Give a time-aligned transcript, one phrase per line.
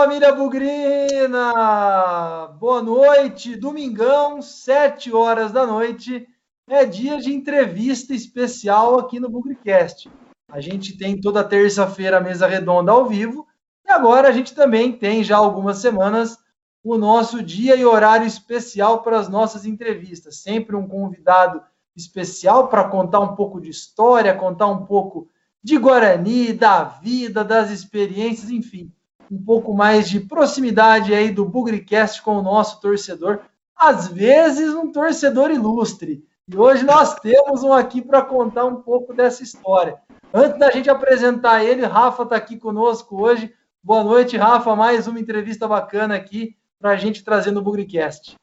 [0.00, 1.52] família Bugrina!
[2.58, 6.26] Boa noite, domingão, sete horas da noite,
[6.66, 10.10] é dia de entrevista especial aqui no Bugricast.
[10.50, 13.46] A gente tem toda terça-feira a mesa redonda ao vivo,
[13.86, 16.38] e agora a gente também tem já algumas semanas
[16.82, 20.38] o nosso dia e horário especial para as nossas entrevistas.
[20.38, 21.60] Sempre um convidado
[21.94, 25.28] especial para contar um pouco de história, contar um pouco
[25.62, 28.90] de Guarani, da vida, das experiências, enfim
[29.30, 33.40] um pouco mais de proximidade aí do Bugricast com o nosso torcedor,
[33.76, 36.24] às vezes um torcedor ilustre.
[36.48, 39.96] E hoje nós temos um aqui para contar um pouco dessa história.
[40.34, 43.52] Antes da gente apresentar ele, Rafa está aqui conosco hoje.
[43.82, 44.74] Boa noite, Rafa.
[44.74, 48.34] Mais uma entrevista bacana aqui para a gente trazer no Bugricast.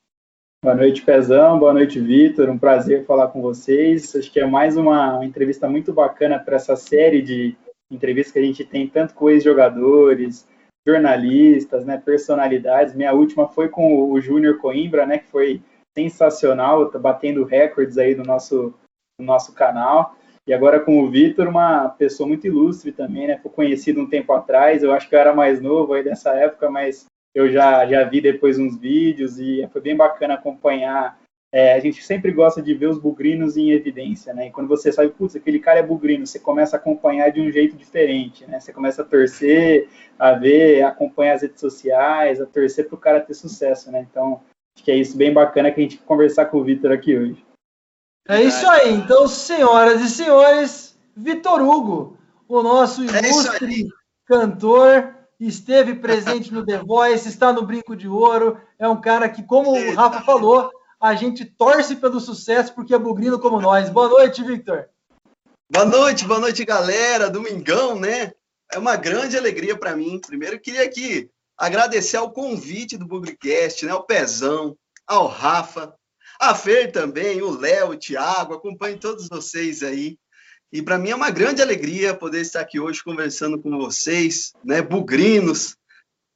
[0.63, 1.59] Boa noite, Pezão.
[1.59, 2.49] Boa noite, Vitor.
[2.49, 4.15] Um prazer falar com vocês.
[4.15, 7.55] Acho que é mais uma, entrevista muito bacana para essa série de
[7.91, 10.47] entrevistas que a gente tem, tanto com ex-jogadores,
[10.87, 12.95] jornalistas, né, personalidades.
[12.95, 15.61] Minha última foi com o Júnior Coimbra, né, que foi
[15.97, 18.73] sensacional, tá batendo recordes aí no nosso,
[19.19, 20.15] no nosso canal.
[20.47, 23.37] E agora com o Vitor, uma pessoa muito ilustre também, né?
[23.37, 26.69] Foi conhecido um tempo atrás, eu acho que eu era mais novo aí dessa época,
[26.69, 31.19] mas eu já, já vi depois uns vídeos e foi bem bacana acompanhar
[31.57, 34.45] é, a gente sempre gosta de ver os bugrinos em evidência, né?
[34.45, 37.51] E quando você sabe, putz, aquele cara é bugrino, você começa a acompanhar de um
[37.51, 38.59] jeito diferente, né?
[38.59, 42.99] Você começa a torcer, a ver, a acompanhar as redes sociais, a torcer para o
[42.99, 44.05] cara ter sucesso, né?
[44.07, 44.39] Então,
[44.75, 47.43] acho que é isso bem bacana que a gente conversar com o Vitor aqui hoje.
[48.29, 48.93] É isso aí.
[48.93, 53.87] Então, senhoras e senhores, Vitor Hugo, o nosso é ilustre é
[54.27, 59.41] cantor, esteve presente no The Voice, está no Brinco de Ouro, é um cara que,
[59.41, 60.69] como o Rafa falou,
[60.99, 63.89] a gente torce pelo sucesso porque é bugrino como nós.
[63.89, 64.89] Boa noite, Victor.
[65.69, 67.29] Boa noite, boa noite, galera.
[67.29, 68.33] Domingão, né?
[68.71, 70.19] É uma grande alegria para mim.
[70.19, 73.91] Primeiro, queria aqui agradecer ao convite do Bugricast, né?
[73.91, 75.93] Ao Pezão, ao Rafa,
[76.39, 80.17] a Fer também, o Léo, o Thiago, acompanho todos vocês aí.
[80.71, 84.81] E para mim é uma grande alegria poder estar aqui hoje conversando com vocês, né?
[84.81, 85.77] Bugrinos.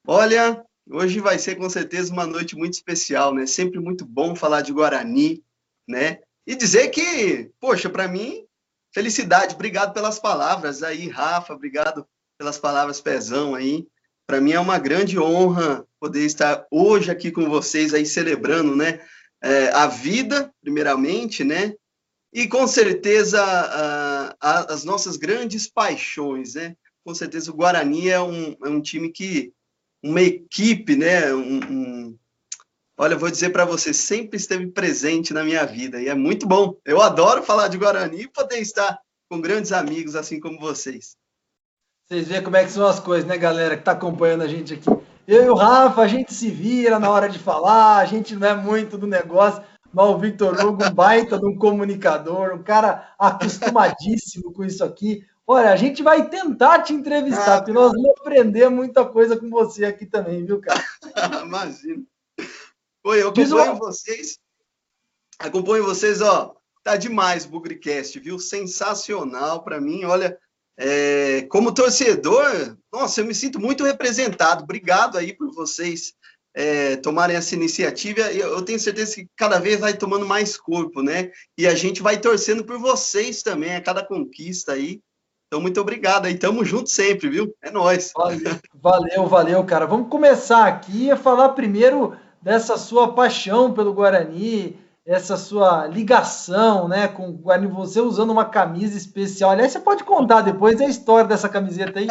[0.07, 0.63] Olha,
[0.93, 3.45] Hoje vai ser com certeza uma noite muito especial, né?
[3.45, 5.41] Sempre muito bom falar de Guarani,
[5.87, 6.19] né?
[6.45, 8.45] E dizer que, poxa, para mim,
[8.93, 9.55] felicidade.
[9.55, 11.53] Obrigado pelas palavras aí, Rafa.
[11.53, 12.05] Obrigado
[12.37, 13.87] pelas palavras, Pezão aí.
[14.27, 18.99] Para mim é uma grande honra poder estar hoje aqui com vocês aí celebrando, né?
[19.41, 21.73] É, a vida, primeiramente, né?
[22.33, 26.75] E com certeza a, a, as nossas grandes paixões, né?
[27.05, 29.53] Com certeza o Guarani é um, é um time que
[30.03, 31.33] uma equipe, né?
[31.33, 32.17] Um, um...
[32.97, 36.75] Olha, vou dizer para você, sempre esteve presente na minha vida e é muito bom.
[36.85, 41.15] Eu adoro falar de Guarani e poder estar com grandes amigos assim como vocês.
[42.07, 44.73] Vocês veem como é que são as coisas, né, galera, que está acompanhando a gente
[44.73, 44.89] aqui.
[45.27, 48.47] Eu e o Rafa, a gente se vira na hora de falar, a gente não
[48.47, 49.63] é muito do negócio,
[49.93, 55.25] mas o Victor Hugo, um baita de um comunicador, um cara acostumadíssimo com isso aqui.
[55.53, 59.49] Olha, a gente vai tentar te entrevistar, ah, porque nós vamos aprender muita coisa com
[59.49, 60.81] você aqui também, viu, cara?
[61.45, 62.01] Imagina.
[63.03, 64.39] Oi, eu acompanho vocês.
[65.37, 66.55] Acompanho vocês, ó.
[66.81, 68.39] Tá demais o Bugricast, viu?
[68.39, 70.05] Sensacional para mim.
[70.05, 70.39] Olha,
[70.77, 74.63] é, como torcedor, nossa, eu me sinto muito representado.
[74.63, 76.13] Obrigado aí por vocês
[76.55, 78.21] é, tomarem essa iniciativa.
[78.31, 81.29] Eu tenho certeza que cada vez vai tomando mais corpo, né?
[81.57, 85.01] E a gente vai torcendo por vocês também, a cada conquista aí.
[85.51, 86.37] Então, muito obrigado aí.
[86.37, 87.53] Tamo junto sempre, viu?
[87.61, 88.13] É nóis.
[88.73, 89.85] Valeu, valeu, cara.
[89.85, 97.09] Vamos começar aqui a falar primeiro dessa sua paixão pelo Guarani, essa sua ligação, né,
[97.09, 99.51] com o Guarani, você usando uma camisa especial.
[99.51, 102.07] Aliás, você pode contar depois a história dessa camiseta aí.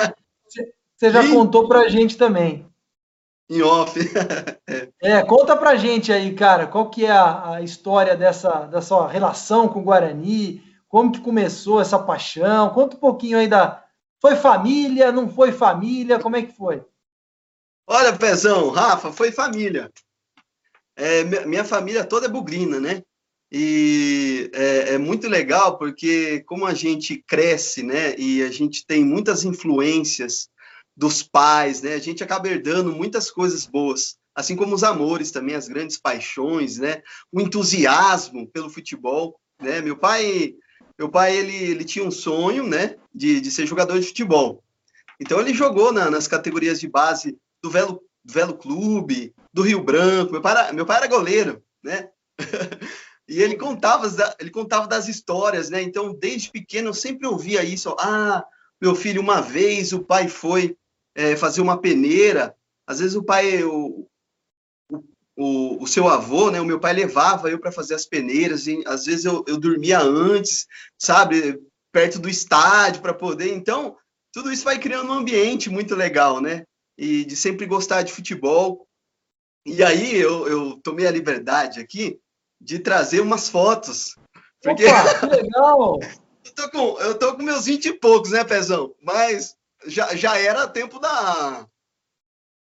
[0.94, 1.32] Você já Sim.
[1.32, 2.66] contou pra gente também.
[3.48, 3.98] Em off.
[5.00, 9.66] é, conta pra gente aí, cara, qual que é a, a história dessa, dessa relação
[9.66, 12.68] com o Guarani, como que começou essa paixão?
[12.70, 13.82] Conta um pouquinho aí da.
[14.20, 15.12] Foi família?
[15.12, 16.18] Não foi família?
[16.18, 16.84] Como é que foi?
[17.86, 19.90] Olha, Pezão, Rafa, foi família.
[20.96, 23.02] É, minha família toda é bugrina, né?
[23.52, 28.16] E é, é, muito legal porque como a gente cresce, né?
[28.18, 30.48] E a gente tem muitas influências
[30.96, 31.94] dos pais, né?
[31.94, 36.78] A gente acaba herdando muitas coisas boas, assim como os amores também, as grandes paixões,
[36.78, 37.00] né?
[37.32, 39.80] O entusiasmo pelo futebol, né?
[39.80, 40.54] Meu pai
[41.00, 44.62] meu pai ele, ele tinha um sonho, né, de, de ser jogador de futebol.
[45.18, 50.30] Então ele jogou na, nas categorias de base do Velo, Velo Clube, do Rio Branco.
[50.30, 52.10] Meu pai era, meu pai era goleiro, né?
[53.26, 54.06] e ele contava,
[54.38, 55.80] ele contava das histórias, né?
[55.80, 57.96] Então desde pequeno eu sempre ouvia isso.
[57.98, 58.44] Ah,
[58.78, 60.76] meu filho, uma vez o pai foi
[61.14, 62.54] é, fazer uma peneira
[62.86, 64.06] Às vezes o pai, o,
[65.40, 66.60] o, o seu avô, né?
[66.60, 69.98] O meu pai levava eu para fazer as peneiras, e às vezes eu, eu dormia
[69.98, 70.66] antes,
[70.98, 71.58] sabe?
[71.90, 73.52] Perto do estádio para poder.
[73.54, 73.96] Então,
[74.32, 76.64] tudo isso vai criando um ambiente muito legal, né?
[76.96, 78.86] E de sempre gostar de futebol.
[79.66, 82.18] E aí eu, eu tomei a liberdade aqui
[82.60, 84.16] de trazer umas fotos.
[84.62, 84.84] Porque...
[84.84, 85.98] Opa, que legal!
[86.44, 88.94] eu, tô com, eu tô com meus 20 e poucos, né, Pezão?
[89.02, 89.56] Mas
[89.86, 91.66] já, já era tempo da,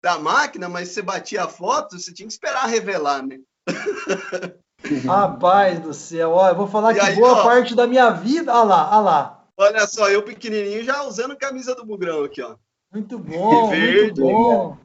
[0.03, 3.39] da máquina, mas você batia a foto, você tinha que esperar revelar, né?
[5.07, 8.09] Rapaz do céu, ó, eu vou falar e que aí, boa ó, parte da minha
[8.09, 8.53] vida.
[8.53, 9.45] Olha lá, olha lá.
[9.55, 12.57] Olha só, eu pequenininho já usando camisa do Bugrão aqui, ó.
[12.91, 14.77] Muito bom, verde, muito bom.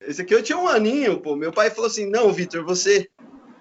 [0.00, 1.34] Esse aqui eu tinha um aninho, pô.
[1.34, 3.10] Meu pai falou assim: não, Vitor, você.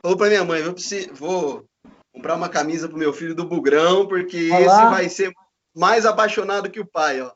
[0.04, 0.76] Falou pra minha mãe: vou,
[1.14, 1.66] vou
[2.14, 4.90] comprar uma camisa pro meu filho do Bugrão, porque olha esse lá.
[4.92, 5.34] vai ser
[5.76, 7.32] mais apaixonado que o pai, ó.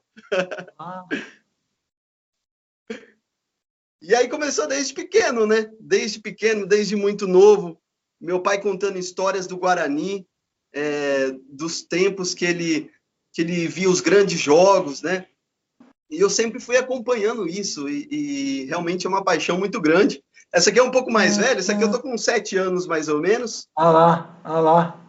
[0.78, 1.06] Ah.
[4.02, 5.70] E aí começou desde pequeno, né?
[5.80, 7.78] Desde pequeno, desde muito novo.
[8.20, 10.26] Meu pai contando histórias do Guarani,
[10.74, 12.92] é, dos tempos que ele,
[13.34, 15.26] que ele via os grandes jogos, né?
[16.10, 20.24] E eu sempre fui acompanhando isso, e, e realmente é uma paixão muito grande.
[20.52, 22.88] Essa aqui é um pouco mais é, velha, essa aqui eu tô com sete anos
[22.88, 23.68] mais ou menos.
[23.76, 25.00] Ah lá, ah lá.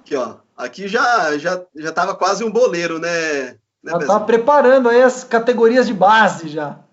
[0.00, 0.36] Aqui, ó.
[0.56, 3.56] Aqui já, já, já tava quase um boleiro, né?
[3.82, 6.83] né já tá preparando aí as categorias de base já.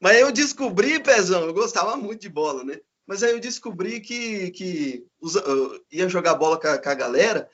[0.00, 2.78] Mas eu descobri, Pezão, eu gostava muito de bola, né?
[3.06, 7.48] Mas aí eu descobri que, que uh, ia jogar bola com a, com a, galera,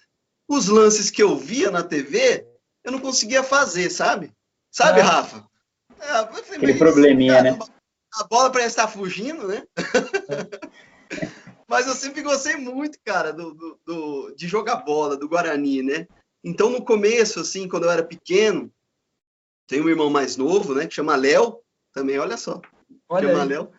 [0.49, 2.47] os lances que eu via na TV,
[2.85, 4.32] eu não conseguia fazer, sabe?
[4.70, 5.05] Sabe, ah.
[5.05, 5.49] Rafa?
[5.99, 7.58] Falei, Aquele probleminha, cara, né?
[8.14, 9.67] A bola parece estar fugindo, né?
[11.69, 16.06] Mas eu sempre gostei muito, cara, do, do, do, de jogar bola, do Guarani, né?
[16.44, 18.73] Então, no começo, assim, quando eu era pequeno,
[19.67, 21.61] tem um irmão mais novo, né, que chama Léo,
[21.96, 22.60] também, olha só.
[23.08, 23.70] Olha Léo.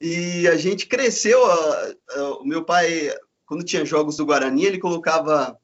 [0.00, 1.40] E a gente cresceu,
[2.40, 3.12] o meu pai,
[3.44, 5.58] quando tinha jogos do Guarani, ele colocava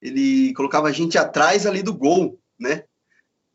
[0.00, 2.82] ele colocava a gente atrás ali do gol, né?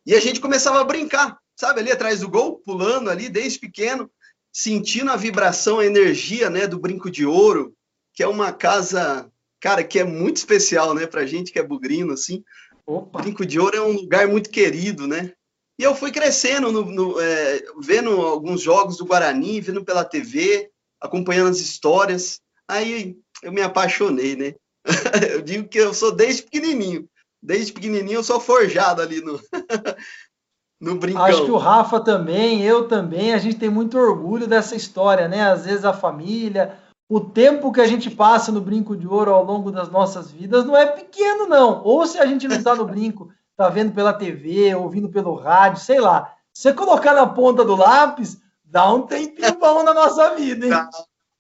[0.06, 4.10] E a gente começava a brincar, sabe, ali atrás do gol, pulando ali desde pequeno,
[4.50, 7.76] sentindo a vibração, a energia, né, do Brinco de Ouro,
[8.14, 9.30] que é uma casa,
[9.60, 12.42] cara, que é muito especial, né, pra gente que é bugrino, assim.
[12.86, 13.22] Opa.
[13.22, 15.34] Brinco de Ouro é um lugar muito querido, né?
[15.80, 20.72] E eu fui crescendo, no, no, é, vendo alguns jogos do Guarani, vendo pela TV,
[21.00, 22.42] acompanhando as histórias.
[22.68, 24.56] Aí eu me apaixonei, né?
[25.32, 27.08] eu digo que eu sou desde pequenininho.
[27.42, 29.40] Desde pequenininho eu sou forjado ali no,
[30.82, 31.24] no brincão.
[31.24, 35.52] Acho que o Rafa também, eu também, a gente tem muito orgulho dessa história, né?
[35.52, 36.76] Às vezes a família,
[37.08, 40.66] o tempo que a gente passa no brinco de ouro ao longo das nossas vidas
[40.66, 41.84] não é pequeno, não.
[41.84, 45.82] Ou se a gente não está no brinco tá vendo pela TV, ouvindo pelo rádio,
[45.82, 46.34] sei lá.
[46.54, 50.72] Você colocar na ponta do lápis, dá um tempinho bom na nossa vida, hein?
[50.72, 50.90] Dá,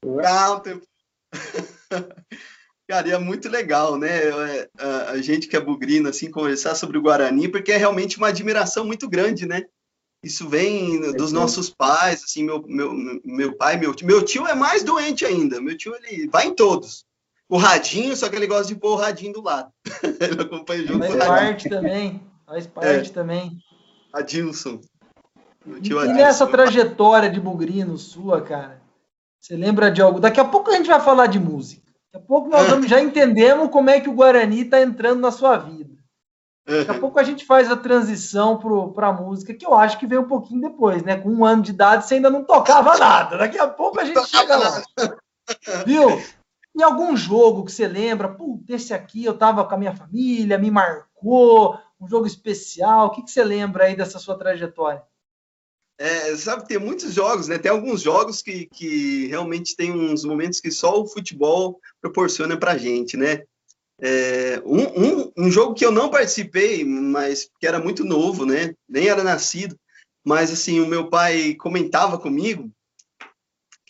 [0.03, 0.85] dá um tempo.
[2.89, 4.29] Cara, é muito legal, né?
[4.29, 4.69] É,
[5.09, 8.85] a gente que é bugrino, assim, conversar sobre o Guarani, porque é realmente uma admiração
[8.85, 9.65] muito grande, né?
[10.23, 12.93] Isso vem dos nossos pais, assim, meu, meu,
[13.23, 14.07] meu pai, meu tio.
[14.07, 15.61] Meu tio é mais doente ainda.
[15.61, 17.06] Meu tio, ele vai em todos
[17.49, 19.71] o radinho, só que ele gosta de pôr o radinho do lado.
[20.19, 22.21] ele acompanha junto Faz parte também.
[22.45, 23.13] Faz parte é.
[23.13, 23.57] também.
[24.13, 24.81] Adilson.
[25.81, 28.81] E, e nessa trajetória de Bugrino sua, cara,
[29.39, 30.19] você lembra de algo?
[30.19, 31.83] Daqui a pouco a gente vai falar de música.
[32.13, 35.31] Daqui a pouco nós vamos, já entendemos como é que o Guarani está entrando na
[35.31, 35.95] sua vida.
[36.65, 38.59] Daqui a pouco a gente faz a transição
[38.93, 41.15] para a música, que eu acho que veio um pouquinho depois, né?
[41.15, 43.37] Com um ano de idade você ainda não tocava nada.
[43.37, 44.83] Daqui a pouco a gente chega lá.
[45.85, 46.21] Viu?
[46.77, 50.59] Em algum jogo que você lembra, putz, esse aqui eu tava com a minha família,
[50.59, 53.07] me marcou, um jogo especial.
[53.07, 55.01] O que, que você lembra aí dessa sua trajetória?
[55.97, 57.57] É, sabe, tem muitos jogos, né?
[57.57, 62.77] Tem alguns jogos que, que realmente tem uns momentos que só o futebol proporciona pra
[62.77, 63.41] gente, né?
[63.99, 68.75] É, um, um, um, jogo que eu não participei, mas que era muito novo, né?
[68.87, 69.75] Nem era nascido,
[70.23, 72.71] mas assim, o meu pai comentava comigo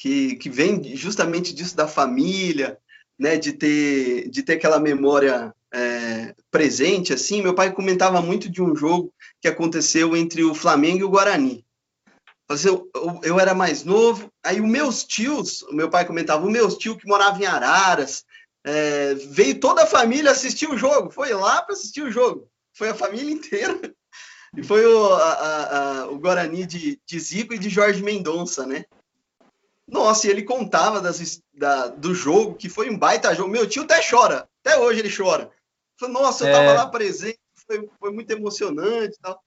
[0.08, 2.78] que, que vem justamente disso da família,
[3.20, 8.62] né, de ter, de ter aquela memória é, presente, assim, meu pai comentava muito de
[8.62, 11.66] um jogo que aconteceu entre o Flamengo e o Guarani.
[12.50, 16.52] Eu, eu, eu era mais novo, aí os meus tios, o meu pai comentava, os
[16.52, 18.24] meus tios que moravam em Araras,
[18.66, 22.88] é, veio toda a família assistir o jogo, foi lá para assistir o jogo, foi
[22.88, 23.78] a família inteira,
[24.56, 25.34] e foi o, a,
[26.04, 28.86] a, o Guarani de, de Zico e de Jorge Mendonça, né?
[29.88, 33.50] Nossa, e ele contava das, da, do jogo, que foi um baita jogo.
[33.50, 35.50] Meu tio até chora, até hoje ele chora.
[35.98, 36.52] Falei, nossa, eu é...
[36.52, 39.42] tava lá presente, foi, foi muito emocionante e tal.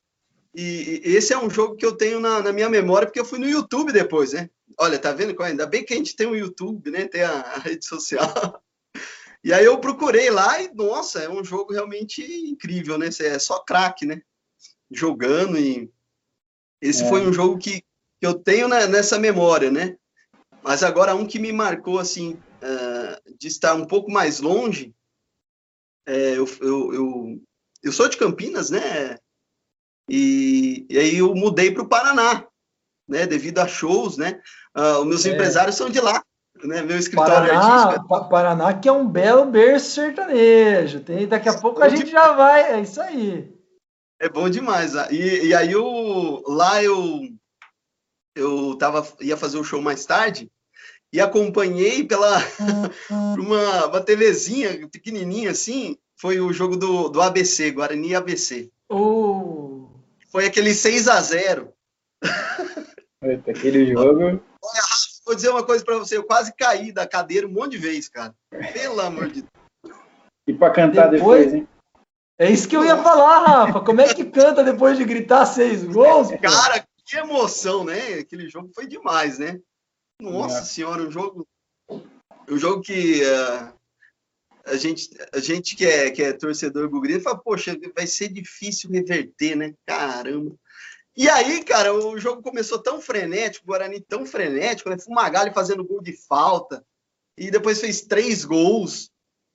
[0.54, 3.24] E, e esse é um jogo que eu tenho na, na, minha memória, porque eu
[3.24, 4.50] fui no YouTube depois, né?
[4.78, 5.40] Olha, tá vendo?
[5.42, 7.06] Ainda bem que a gente tem o YouTube, né?
[7.06, 8.26] Tem a, a rede social.
[9.42, 13.08] E aí eu procurei lá e, nossa, é um jogo realmente incrível, né?
[13.20, 14.20] É só craque, né?
[14.90, 15.90] Jogando e...
[16.78, 17.08] Esse é.
[17.08, 19.96] foi um jogo que, que eu tenho na, nessa memória, né?
[20.62, 24.94] Mas agora um que me marcou, assim, uh, de estar um pouco mais longe,
[26.06, 27.42] é, eu, eu, eu,
[27.82, 29.16] eu sou de Campinas, né?
[30.08, 32.46] E, e aí eu mudei para o Paraná,
[33.08, 33.26] né?
[33.26, 34.40] Devido a shows, né?
[34.76, 35.30] Uh, os meus é.
[35.30, 36.22] empresários são de lá,
[36.64, 36.82] né?
[36.82, 38.28] Meu escritório Paraná, artístico.
[38.28, 41.00] Paraná, que é um belo berço sertanejo.
[41.00, 42.72] Tem, daqui a pouco a gente já vai.
[42.72, 43.54] É isso aí.
[44.20, 44.96] É bom demais.
[44.96, 45.08] Ah.
[45.10, 47.20] E, e aí eu, lá eu
[48.34, 50.50] eu tava, ia fazer o show mais tarde
[51.12, 52.38] e acompanhei pela
[53.10, 55.96] uma, uma TVzinha pequenininha assim.
[56.16, 58.70] Foi o jogo do, do ABC, Guarani ABC.
[58.88, 59.88] Oh.
[60.30, 61.72] Foi aquele 6 a 0
[63.48, 64.24] Aquele jogo.
[64.24, 64.82] Olha,
[65.24, 68.08] vou dizer uma coisa para você, eu quase caí da cadeira um monte de vezes,
[68.08, 68.34] cara.
[68.72, 69.50] Pelo amor de Deus.
[70.48, 71.68] E para cantar depois, depois, hein?
[72.36, 73.80] É isso que eu ia falar, Rafa.
[73.80, 76.28] Como é que canta depois de gritar seis gols?
[76.40, 78.14] Cara, que emoção, né?
[78.14, 79.60] Aquele jogo foi demais, né?
[80.22, 80.64] Nossa é.
[80.64, 81.48] senhora, um jogo,
[82.48, 83.74] um jogo que uh,
[84.64, 88.90] a gente, a gente que é, que é torcedor bugrino fala, poxa, vai ser difícil
[88.90, 89.74] reverter, né?
[89.84, 90.54] Caramba.
[91.16, 94.96] E aí, cara, o jogo começou tão frenético, o Guarani tão frenético, né?
[94.96, 96.84] Fumagalli fazendo gol de falta,
[97.36, 99.10] e depois fez três gols.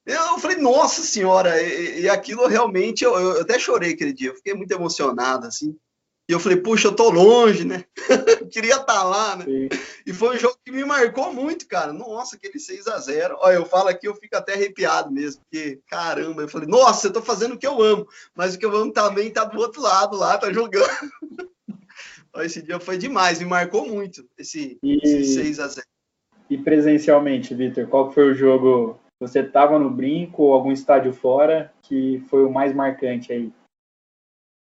[0.06, 4.36] Eu falei, nossa senhora, e, e aquilo realmente, eu, eu, até chorei aquele dia, eu
[4.36, 5.76] fiquei muito emocionado, assim.
[6.27, 7.86] E eu falei, puxa, eu tô longe, né?
[8.51, 9.46] Queria estar tá lá, né?
[9.46, 9.70] Sim.
[10.08, 11.94] E foi um jogo que me marcou muito, cara.
[11.94, 15.79] Nossa, aquele 6 a 0 Olha, eu falo aqui, eu fico até arrepiado mesmo, porque,
[15.88, 18.75] caramba, eu falei, nossa, eu tô fazendo o que eu amo, mas o que eu
[18.75, 20.89] amo também tá do outro lado lá, tá jogando.
[22.38, 25.88] esse dia foi demais, me marcou muito, esse, e, esse 6 a 0
[26.50, 29.00] E presencialmente, Vitor, qual foi o jogo?
[29.20, 33.51] Você tava no brinco ou algum estádio fora que foi o mais marcante aí?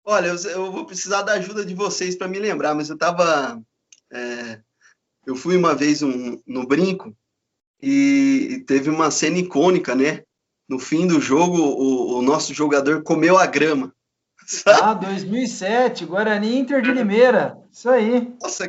[0.04, 3.61] Olha, eu, eu vou precisar da ajuda de vocês para me lembrar, mas eu estava.
[4.12, 4.61] É,
[5.26, 7.16] eu fui uma vez um, no brinco
[7.82, 10.23] e teve uma cena icônica, né?
[10.68, 13.94] No fim do jogo, o, o nosso jogador comeu a grama.
[14.46, 14.80] Sabe?
[14.84, 17.58] Ah, 2007, Guarani Inter de Limeira.
[17.73, 18.30] Isso aí.
[18.42, 18.68] Nossa,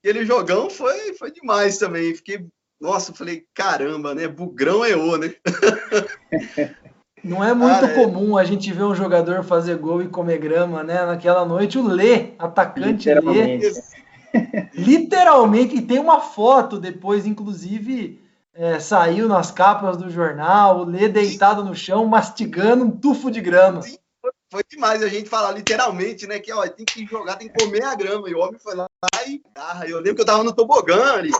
[0.00, 2.14] aquele jogão foi, foi demais também.
[2.14, 2.46] Fiquei,
[2.80, 4.28] nossa, falei, caramba, né?
[4.28, 5.34] Bugrão é o, né?
[7.24, 7.94] Não é muito Cara, é.
[7.94, 11.04] comum a gente ver um jogador fazer gol e comer grama, né?
[11.04, 13.60] Naquela noite, o Lê, atacante Lê.
[14.74, 18.20] Literalmente, e tem uma foto depois, inclusive,
[18.54, 23.40] é, saiu nas capas do jornal, o Lê deitado no chão, mastigando um tufo de
[23.40, 23.82] grama.
[23.82, 23.96] Sim,
[24.50, 26.38] foi demais a gente falar literalmente, né?
[26.38, 28.28] Que ó, tem que jogar, tem que comer a grama.
[28.28, 28.86] E o homem foi lá
[29.26, 31.30] e ah, eu lembro que eu tava no tobogã ali.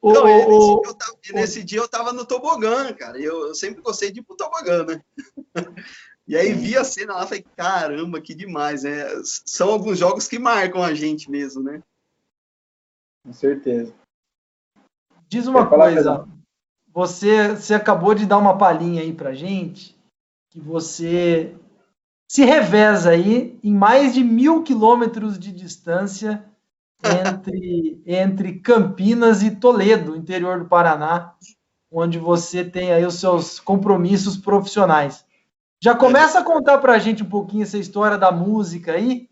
[0.00, 3.18] O, então, o, nesse, dia tava, nesse, dia eu tava no tobogã, cara.
[3.18, 5.02] Eu, eu sempre gostei de ir pro tobogã, né?
[6.28, 9.06] E aí vi a cena lá e falei, caramba, que demais, né?
[9.22, 11.80] São alguns jogos que marcam a gente mesmo, né?
[13.24, 13.94] Com certeza.
[15.28, 16.26] Diz uma coisa,
[16.92, 19.96] você, você acabou de dar uma palhinha aí pra gente,
[20.50, 21.54] que você
[22.28, 26.44] se reveza aí em mais de mil quilômetros de distância
[27.04, 31.34] entre, entre Campinas e Toledo, interior do Paraná,
[31.90, 35.24] onde você tem aí os seus compromissos profissionais.
[35.80, 39.28] Já começa a contar para a gente um pouquinho essa história da música aí,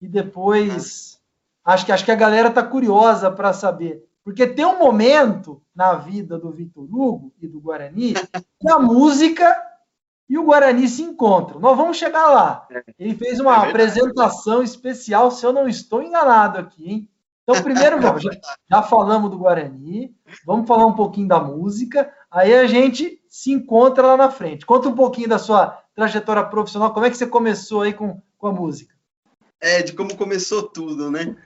[0.00, 1.18] e depois
[1.64, 5.94] acho que acho que a galera tá curiosa para saber, porque tem um momento na
[5.94, 8.14] vida do Vitor Hugo e do Guarani
[8.60, 9.65] que a música
[10.28, 11.60] e o Guarani se encontram.
[11.60, 12.66] Nós vamos chegar lá.
[12.70, 12.82] É.
[12.98, 17.08] Ele fez uma é apresentação especial, se eu não estou enganado aqui, hein?
[17.42, 18.30] Então, primeiro, já,
[18.68, 20.14] já falamos do Guarani,
[20.44, 24.66] vamos falar um pouquinho da música, aí a gente se encontra lá na frente.
[24.66, 28.46] Conta um pouquinho da sua trajetória profissional, como é que você começou aí com, com
[28.48, 28.94] a música?
[29.60, 31.36] É, de como começou tudo, né?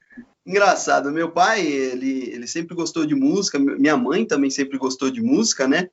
[0.44, 5.22] Engraçado, meu pai, ele, ele sempre gostou de música, minha mãe também sempre gostou de
[5.22, 5.90] música, né?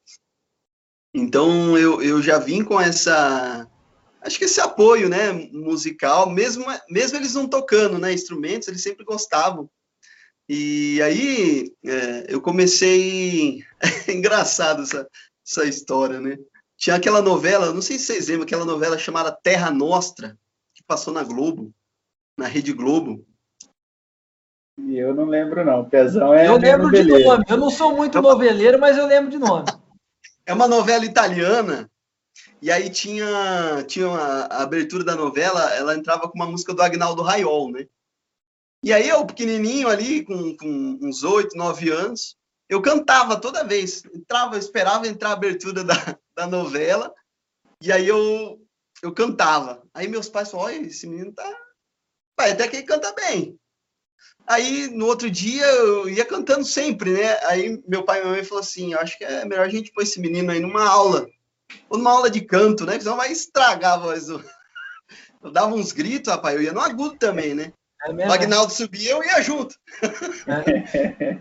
[1.17, 3.67] Então eu, eu já vim com essa,
[4.21, 9.03] acho que esse apoio, né, musical, mesmo, mesmo eles não tocando, né, instrumentos, eles sempre
[9.03, 9.67] gostavam.
[10.47, 13.63] E aí é, eu comecei,
[14.07, 15.09] é engraçado essa,
[15.45, 16.37] essa história, né?
[16.77, 20.37] Tinha aquela novela, não sei se vocês lembram, aquela novela chamada Terra Nostra,
[20.75, 21.73] que passou na Globo,
[22.37, 23.25] na Rede Globo.
[24.77, 25.89] E eu não lembro, não.
[25.89, 26.47] Pezão é.
[26.47, 27.43] Eu lembro de nome.
[27.49, 29.65] Eu não sou muito noveleiro, mas eu lembro de nome.
[30.47, 31.91] É uma novela italiana
[32.61, 36.81] E aí tinha, tinha uma, a abertura da novela, ela entrava com uma música do
[36.81, 37.85] Agnaldo Raiol, né?
[38.81, 42.37] E aí eu, pequenininho ali, com, com uns oito, nove anos,
[42.69, 44.03] eu cantava toda vez.
[44.05, 47.13] Entrava, esperava entrar a abertura da, da novela,
[47.81, 48.65] e aí eu,
[49.03, 49.83] eu cantava.
[49.93, 51.57] Aí meus pais falaram, olha, esse menino tá...
[52.37, 53.59] Pai, até que ele canta bem.
[54.47, 57.37] Aí, no outro dia, eu ia cantando sempre, né?
[57.43, 60.03] Aí meu pai e minha mãe falaram assim, acho que é melhor a gente pôr
[60.03, 61.27] esse menino aí numa aula
[61.89, 62.97] ou numa aula de canto, né?
[62.97, 64.43] Senão vai estragar a voz do...
[65.43, 67.71] Eu dava uns gritos, rapaz, eu ia no agudo também, né?
[68.03, 69.75] É o Agnaldo subia, eu ia junto.
[70.01, 71.37] É.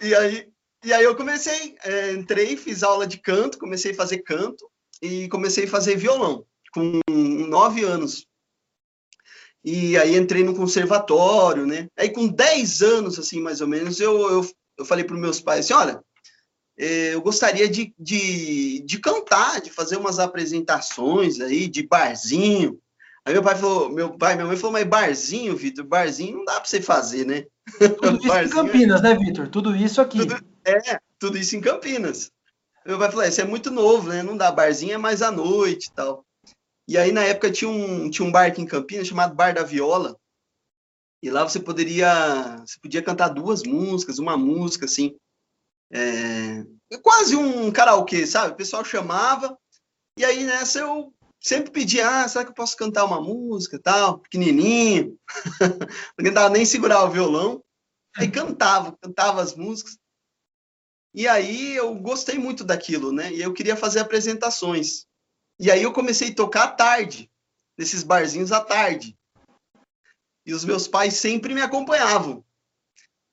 [0.00, 0.48] e, aí,
[0.82, 4.68] e aí eu comecei, é, entrei, fiz aula de canto, comecei a fazer canto
[5.02, 8.26] e comecei a fazer violão com nove anos.
[9.66, 11.88] E aí entrei no conservatório, né?
[11.98, 15.40] Aí com dez anos, assim, mais ou menos, eu, eu, eu falei para os meus
[15.40, 16.00] pais assim, olha,
[16.78, 22.78] é, eu gostaria de, de, de cantar, de fazer umas apresentações aí, de barzinho.
[23.24, 26.60] Aí meu pai falou, meu pai, minha mãe falou, mas barzinho, Vitor, barzinho não dá
[26.60, 27.44] para você fazer, né?
[28.00, 29.48] Tudo isso em Campinas, né, Vitor?
[29.48, 30.18] Tudo isso aqui.
[30.18, 32.30] Tudo, é, tudo isso em Campinas.
[32.86, 34.22] Meu pai falou, isso é muito novo, né?
[34.22, 36.25] Não dá, barzinho é mais à noite e tal.
[36.88, 39.62] E aí, na época, tinha um, tinha um bar aqui em Campinas chamado Bar da
[39.62, 40.18] Viola.
[41.22, 45.16] E lá você poderia, você podia cantar duas músicas, uma música, assim.
[45.92, 46.64] É,
[47.02, 48.52] quase um karaokê, sabe?
[48.52, 49.58] O pessoal chamava,
[50.18, 54.18] e aí nessa eu sempre pedia, ah, será que eu posso cantar uma música tal,
[54.18, 55.18] pequenininho,
[56.18, 57.62] não tentava nem segurar o violão,
[58.16, 59.96] aí cantava, cantava as músicas,
[61.14, 65.05] e aí eu gostei muito daquilo, né, e eu queria fazer apresentações,
[65.58, 67.30] e aí eu comecei a tocar à tarde,
[67.78, 69.16] nesses barzinhos à tarde,
[70.44, 72.44] e os meus pais sempre me acompanhavam,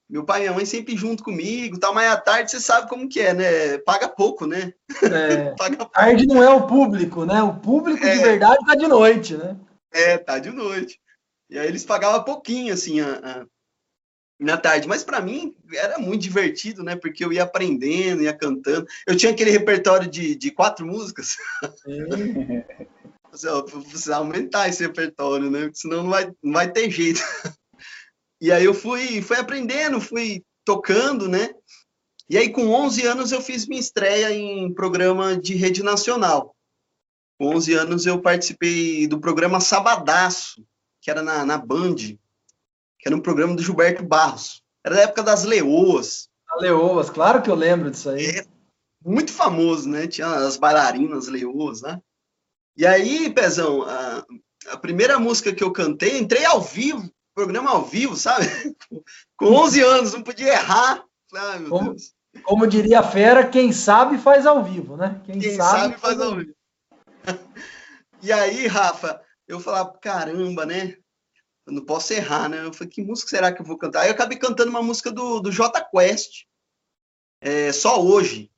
[0.09, 3.09] meu pai e minha mãe sempre junto comigo, tal, mas à tarde você sabe como
[3.09, 3.77] que é, né?
[3.79, 4.73] Paga pouco, né?
[5.01, 5.91] É, Paga pouco.
[5.91, 7.41] tarde não é o público, né?
[7.41, 9.57] O público é, de verdade tá de noite, né?
[9.91, 10.99] É, tá de noite.
[11.49, 13.45] E aí eles pagavam pouquinho, assim, a, a,
[14.43, 14.87] na tarde.
[14.87, 16.95] Mas para mim era muito divertido, né?
[16.95, 18.87] Porque eu ia aprendendo, ia cantando.
[19.07, 21.37] Eu tinha aquele repertório de, de quatro músicas.
[21.87, 22.87] É.
[24.13, 25.71] Aumentar esse repertório, né?
[25.73, 27.21] Senão não vai, não vai ter jeito.
[28.41, 31.51] E aí eu fui, fui aprendendo, fui tocando, né?
[32.29, 36.53] E aí com 11 anos eu fiz minha estreia em programa de rede nacional.
[37.39, 40.61] Com 11 anos eu participei do programa Sabadaço,
[41.01, 41.95] que era na, na Band,
[43.03, 44.63] que era um programa do Gilberto Barros.
[44.81, 46.29] Era da época das leoas.
[46.49, 48.25] A leoas, claro que eu lembro disso aí.
[48.25, 48.45] É,
[49.05, 50.07] muito famoso, né?
[50.07, 51.99] Tinha as bailarinas leoas, né?
[52.77, 54.25] E aí, Pezão, a,
[54.69, 58.45] a primeira música que eu cantei, entrei ao vivo programa ao vivo, sabe?
[59.35, 61.03] Com 11 anos, não podia errar.
[61.33, 61.95] Ai, como,
[62.43, 65.19] como, diria a fera, quem sabe faz ao vivo, né?
[65.25, 66.53] Quem, quem sabe, sabe, faz ao vivo.
[68.21, 70.97] e aí, Rafa, eu falava, caramba, né?
[71.65, 72.65] Eu não posso errar, né?
[72.65, 74.01] Eu falei, que música será que eu vou cantar?
[74.01, 76.45] Aí eu acabei cantando uma música do, do J Quest,
[77.41, 78.51] é, Só Hoje,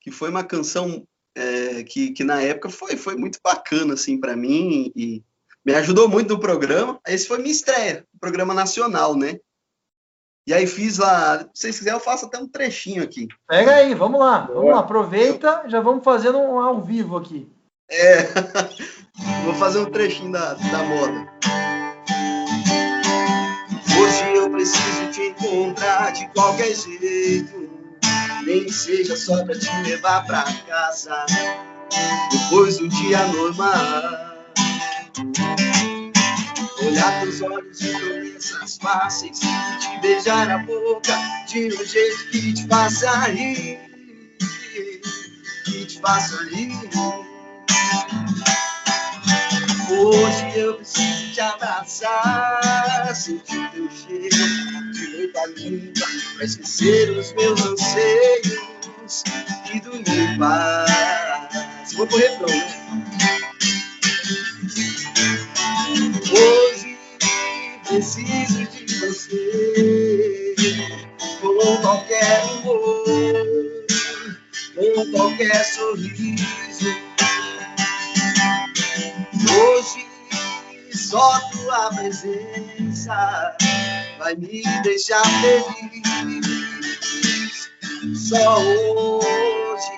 [0.00, 4.36] que foi uma canção é, que, que na época foi, foi muito bacana, assim, para
[4.36, 5.24] mim, e
[5.64, 7.00] me ajudou muito no programa.
[7.06, 9.38] Esse foi minha estreia, programa nacional, né?
[10.46, 13.28] E aí fiz lá, se vocês quiserem, eu faço até um trechinho aqui.
[13.46, 17.48] Pega aí, vamos lá, vamos lá, aproveita, já vamos fazendo um ao vivo aqui.
[17.94, 18.22] É,
[19.44, 21.30] vou fazer um trechinho da, da moda.
[24.00, 27.70] Hoje eu preciso te encontrar de qualquer jeito,
[28.46, 31.26] nem seja só pra te levar pra casa,
[32.30, 34.32] depois do dia normal.
[36.86, 41.12] Olhar teus olhos e promessas fáceis, te beijar na boca
[41.46, 43.78] de um jeito que te faça rir,
[45.66, 47.31] que te faça rir.
[49.90, 56.06] Hoje eu preciso te abraçar, sentir teu cheiro de muita língua,
[56.36, 59.22] pra esquecer os meus anseios
[59.72, 61.92] e dormir em paz.
[61.94, 63.11] Vou pro refrão, né?
[84.32, 86.02] Vai me deixar feliz.
[88.28, 89.90] Só hoje.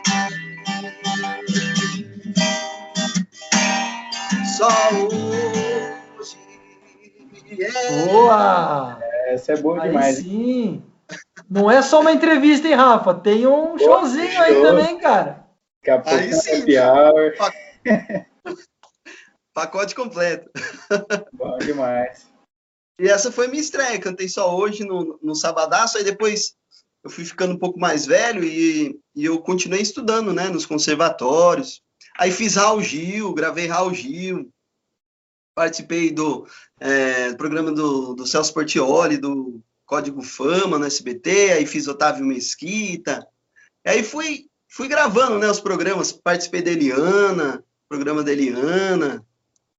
[4.56, 6.34] Só hoje.
[8.10, 8.98] Boa!
[9.26, 10.16] Essa é boa aí demais.
[10.16, 10.82] Sim.
[11.48, 13.14] Não é só uma entrevista, hein, Rafa?
[13.14, 15.44] Tem um showzinho aí também, cara.
[15.78, 16.64] Daqui a pouco Aí sim.
[19.54, 20.50] Pacote completo.
[21.32, 22.33] Bom demais.
[22.98, 23.98] E essa foi minha estreia.
[23.98, 26.54] Cantei só hoje no, no Sabadaço, aí depois
[27.02, 31.82] eu fui ficando um pouco mais velho e, e eu continuei estudando, né, nos conservatórios.
[32.18, 34.50] Aí fiz Raul Gil, gravei Raul Gil,
[35.54, 36.46] participei do,
[36.80, 43.26] é, programa do, do Celso Portioli, do Código Fama no SBT, aí fiz Otávio Mesquita,
[43.84, 49.24] aí fui, fui gravando, né, os programas, participei da Eliana, programa da Eliana,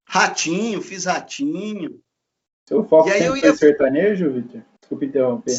[0.07, 1.99] Ratinho, fiz Ratinho.
[2.67, 3.55] Seu foco e aí sempre eu ia...
[3.55, 4.61] sertanejo, Victor?
[4.79, 5.53] Desculpa interromper.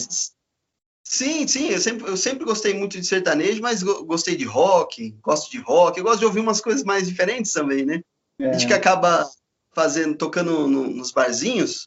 [1.09, 5.49] Sim, sim, eu sempre, eu sempre gostei muito de sertanejo, mas gostei de rock, gosto
[5.51, 8.01] de rock, eu gosto de ouvir umas coisas mais diferentes também, né?
[8.41, 8.51] É.
[8.51, 9.25] A gente que acaba
[9.73, 11.87] fazendo, tocando no, nos barzinhos,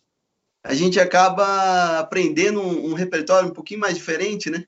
[0.63, 4.63] a gente acaba aprendendo um, um, repertório um pouquinho mais diferente, né?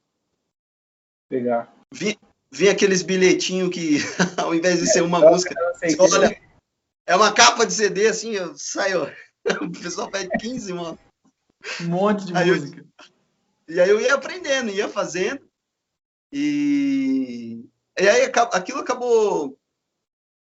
[1.30, 1.74] Pegar.
[1.94, 2.18] Vi,
[2.52, 4.00] vi aqueles bilhetinhos que,
[4.38, 5.56] ao invés de é, ser uma música,
[5.98, 6.38] olha,
[7.06, 9.10] é uma capa de CD, assim, eu saio,
[9.62, 11.00] o pessoal pede 15, mano.
[11.82, 12.86] Um monte de aí música.
[13.68, 15.42] Eu, e aí eu ia aprendendo, ia fazendo.
[16.32, 17.66] E,
[18.00, 19.58] e aí aquilo acabou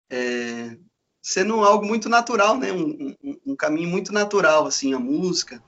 [0.10, 0.78] é,
[1.22, 2.72] sendo algo muito natural, né?
[2.72, 5.62] Um, um, um, caminho muito natural, assim, a música.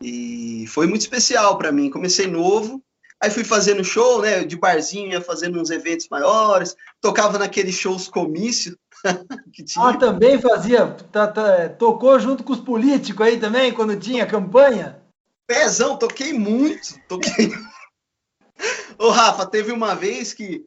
[0.00, 1.90] E foi muito especial para mim.
[1.90, 2.82] Comecei novo,
[3.20, 4.44] aí fui fazendo show, né?
[4.44, 8.78] De barzinho, ia fazendo uns eventos maiores, tocava naqueles shows comício.
[9.52, 9.88] que tinha.
[9.88, 15.02] Ah, também fazia, tá, tá, tocou junto com os políticos aí também, quando tinha campanha?
[15.46, 16.98] Pezão, toquei muito.
[17.08, 17.50] Toquei.
[18.98, 20.64] Ô, Rafa, teve uma vez que,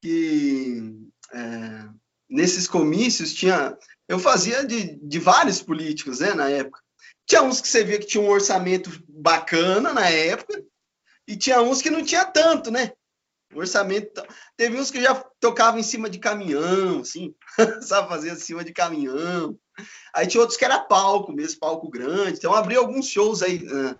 [0.00, 0.94] que
[1.32, 1.84] é,
[2.30, 3.76] nesses comícios tinha.
[4.08, 6.80] Eu fazia de, de vários políticos, né, na época.
[7.26, 10.62] Tinha uns que você via que tinha um orçamento bacana na época,
[11.26, 12.92] e tinha uns que não tinha tanto, né?
[13.54, 14.22] O orçamento.
[14.56, 17.34] Teve uns que já tocavam em cima de caminhão, assim,
[17.82, 19.58] sabe, fazia em cima de caminhão.
[20.14, 22.38] Aí tinha outros que era palco mesmo, palco grande.
[22.38, 23.98] Então abri alguns shows aí uh,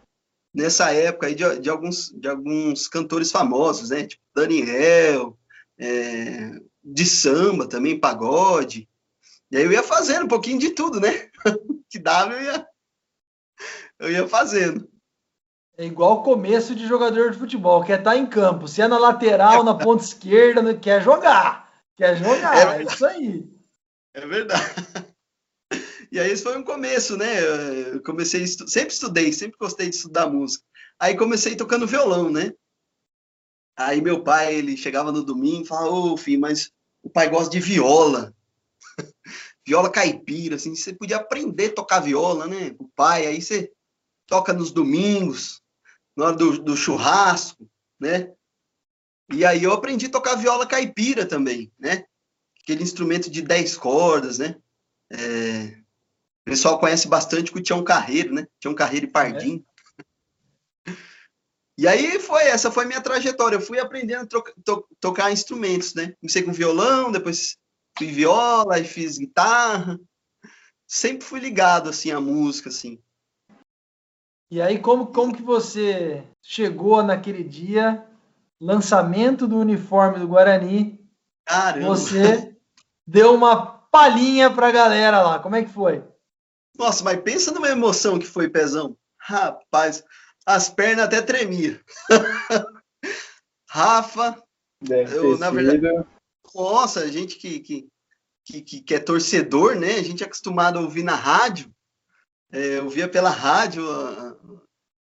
[0.55, 4.07] nessa época aí de, de, alguns, de alguns cantores famosos, né?
[4.07, 5.39] Tipo Daniel,
[5.79, 6.51] é,
[6.83, 8.89] de samba também, pagode.
[9.51, 11.29] E aí eu ia fazendo um pouquinho de tudo, né?
[11.91, 12.67] que dava, eu ia,
[13.99, 14.92] eu ia fazendo.
[15.79, 18.69] É igual começo de jogador de futebol, quer estar tá em campo.
[18.69, 21.73] Se é na lateral, na ponta esquerda, quer jogar.
[21.97, 23.49] Quer jogar, é, é isso aí.
[24.15, 24.75] É verdade.
[26.13, 27.41] E aí esse foi um começo, né?
[27.95, 28.69] Eu comecei, estu...
[28.69, 30.63] sempre estudei, sempre gostei de estudar música.
[30.99, 32.53] Aí comecei tocando violão, né?
[33.75, 36.71] Aí meu pai, ele chegava no domingo e falava, ô, filho, mas
[37.03, 38.35] o pai gosta de viola.
[39.67, 42.77] viola caipira, assim, você podia aprender a tocar viola, né?
[42.79, 43.73] O pai, aí você
[44.27, 45.62] toca nos domingos,
[46.17, 48.33] na hora do, do churrasco, né?
[49.33, 52.05] E aí eu aprendi a tocar viola caipira também, né?
[52.63, 54.57] Aquele instrumento de 10 cordas, né?
[55.11, 55.79] É,
[56.43, 58.47] o pessoal conhece bastante o Tião Carreiro, né?
[58.61, 59.65] Tião Carreiro e Pardim.
[59.69, 59.73] É.
[61.79, 63.57] E aí foi, essa foi minha trajetória.
[63.57, 66.15] Eu fui aprendendo a to to tocar instrumentos, né?
[66.21, 67.57] Comecei com violão, depois
[67.97, 69.99] fui viola, e fiz guitarra.
[70.87, 73.03] Sempre fui ligado, assim, à música, assim.
[74.53, 78.07] E aí, como, como que você chegou naquele dia,
[78.61, 81.01] lançamento do uniforme do Guarani?
[81.47, 81.89] Caramba!
[81.89, 82.55] Você
[83.07, 85.39] deu uma palhinha pra galera lá.
[85.39, 86.05] Como é que foi?
[86.79, 88.95] Nossa, mas pensa numa emoção que foi, Pezão.
[89.19, 90.05] Rapaz,
[90.45, 91.79] as pernas até tremiam.
[93.71, 94.37] Rafa,
[94.83, 96.07] Deve eu, na verdade,
[96.55, 97.89] nossa, a gente que, que,
[98.45, 99.95] que, que, é torcedor, né?
[99.95, 101.72] A gente é acostumado a ouvir na rádio.
[102.53, 103.83] É, eu via pela rádio,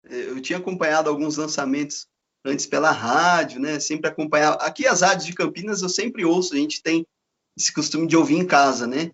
[0.04, 2.06] eu tinha acompanhado alguns lançamentos
[2.44, 3.80] antes pela rádio, né?
[3.80, 4.56] Sempre acompanhava.
[4.56, 7.06] Aqui as rádios de Campinas eu sempre ouço, a gente tem
[7.56, 9.12] esse costume de ouvir em casa, né?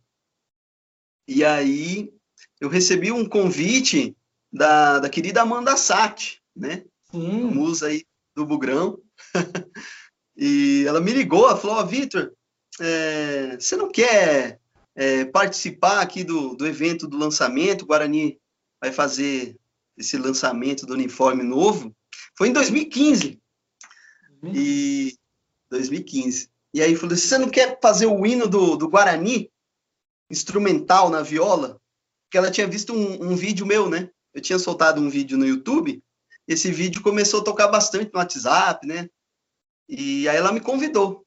[1.28, 2.12] E aí
[2.60, 4.16] eu recebi um convite
[4.52, 6.84] da, da querida Amanda Sati, né?
[7.12, 7.50] Hum.
[7.50, 9.00] Musa aí do Bugrão.
[10.36, 12.32] e ela me ligou, ela falou, oh, Vitor,
[12.80, 14.60] é, você não quer
[14.96, 17.82] é, participar aqui do, do evento do lançamento?
[17.82, 18.40] O Guarani
[18.80, 19.56] vai fazer
[19.96, 21.94] esse lançamento do uniforme novo.
[22.36, 23.40] Foi em 2015.
[24.42, 24.52] Hum.
[24.54, 25.16] E
[25.70, 26.50] 2015.
[26.74, 29.50] E aí falou, você não quer fazer o hino do, do Guarani
[30.30, 31.80] instrumental na viola?
[32.30, 34.10] que ela tinha visto um, um, vídeo meu, né?
[34.34, 36.02] Eu tinha soltado um vídeo no YouTube,
[36.46, 39.08] esse vídeo começou a tocar bastante no WhatsApp, né?
[39.88, 41.25] E aí ela me convidou.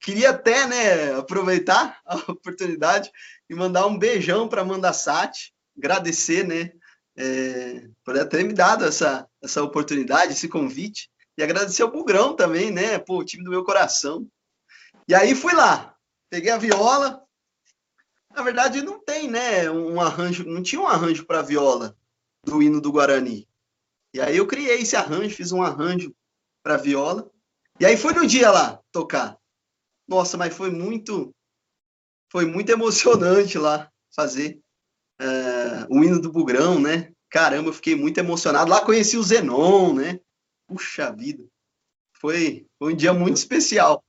[0.00, 3.10] Queria até, né, aproveitar a oportunidade
[3.48, 6.72] e mandar um beijão para Amanda Sati, agradecer, né,
[7.16, 12.70] é, por ter me dado essa, essa oportunidade, esse convite, e agradecer ao Bugrão também,
[12.70, 14.26] né, pô, o time do meu coração.
[15.08, 15.94] E aí fui lá,
[16.30, 17.22] peguei a viola.
[18.34, 21.96] Na verdade, não tem, né, um arranjo, não tinha um arranjo para viola
[22.44, 23.48] do hino do Guarani.
[24.12, 26.14] E aí eu criei esse arranjo, fiz um arranjo
[26.62, 27.30] para viola.
[27.80, 29.38] E aí foi no dia lá tocar.
[30.08, 31.32] Nossa, mas foi muito
[32.30, 34.60] foi muito emocionante lá fazer
[35.20, 37.12] uh, o hino do Bugrão, né?
[37.30, 38.70] Caramba, eu fiquei muito emocionado.
[38.70, 40.20] Lá conheci o Zenon, né?
[40.66, 41.44] Puxa vida.
[42.20, 44.02] Foi, foi um dia muito especial.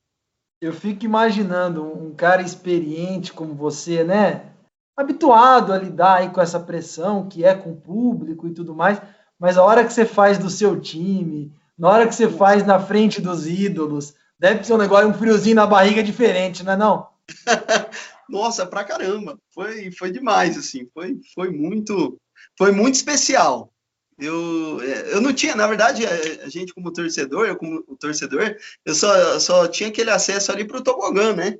[0.60, 4.52] Eu fico imaginando um cara experiente como você, né?
[4.96, 9.00] Habituado a lidar aí com essa pressão que é com o público e tudo mais,
[9.38, 12.78] mas a hora que você faz do seu time, na hora que você faz na
[12.78, 17.08] frente dos ídolos, deve ser um negócio, um friozinho na barriga diferente, não é não?
[18.28, 19.38] Nossa, pra caramba.
[19.52, 20.88] Foi, foi demais, assim.
[20.94, 22.18] Foi, foi muito,
[22.56, 23.70] foi muito especial.
[24.18, 29.38] Eu, eu não tinha, na verdade, a, gente como torcedor, eu como torcedor, eu só,
[29.38, 31.56] só tinha aquele acesso ali para o tobogã, né?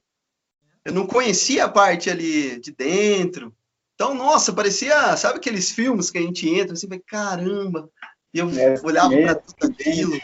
[0.84, 3.54] Eu não conhecia a parte ali de dentro.
[3.94, 7.90] Então, nossa, parecia, sabe aqueles filmes que a gente entra assim, caramba,
[8.32, 10.18] e eu é, olhava para tudo aquilo,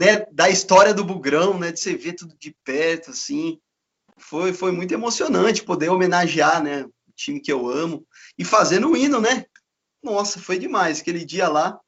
[0.00, 3.60] né, da história do Bugrão, né, de você ver tudo de perto, assim,
[4.16, 8.06] foi, foi muito emocionante poder homenagear, né, o time que eu amo,
[8.38, 9.44] e fazendo o hino, né,
[10.02, 11.78] nossa, foi demais aquele dia lá.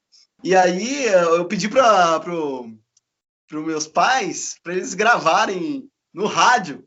[0.45, 2.71] E aí eu pedi para pro,
[3.49, 6.87] pro meus pais para eles gravarem no rádio.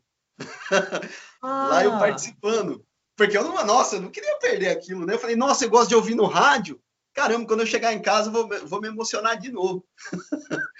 [1.42, 1.66] Ah.
[1.70, 1.98] lá eu ah.
[1.98, 2.84] participando.
[3.16, 5.14] Porque eu não, nossa, eu não queria perder aquilo, né?
[5.14, 6.80] Eu falei, nossa, eu gosto de ouvir no rádio.
[7.14, 9.84] Caramba, quando eu chegar em casa, eu vou, vou me emocionar de novo.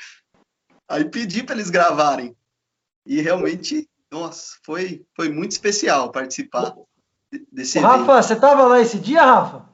[0.89, 2.37] aí pedi para eles gravarem.
[3.05, 6.75] E realmente, nossa, foi, foi muito especial participar
[7.53, 8.23] desse Rafa, evento.
[8.23, 9.65] você estava lá esse dia, Rafa?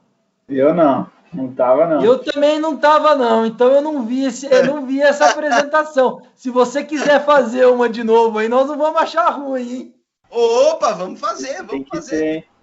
[0.47, 2.03] Eu não, não tava não.
[2.03, 6.21] Eu também não tava não, então eu não vi esse, eu não vi essa apresentação.
[6.35, 9.95] Se você quiser fazer uma de novo aí, nós não vamos achar ruim, hein?
[10.29, 12.19] Opa, vamos fazer, vamos fazer.
[12.19, 12.53] Ter.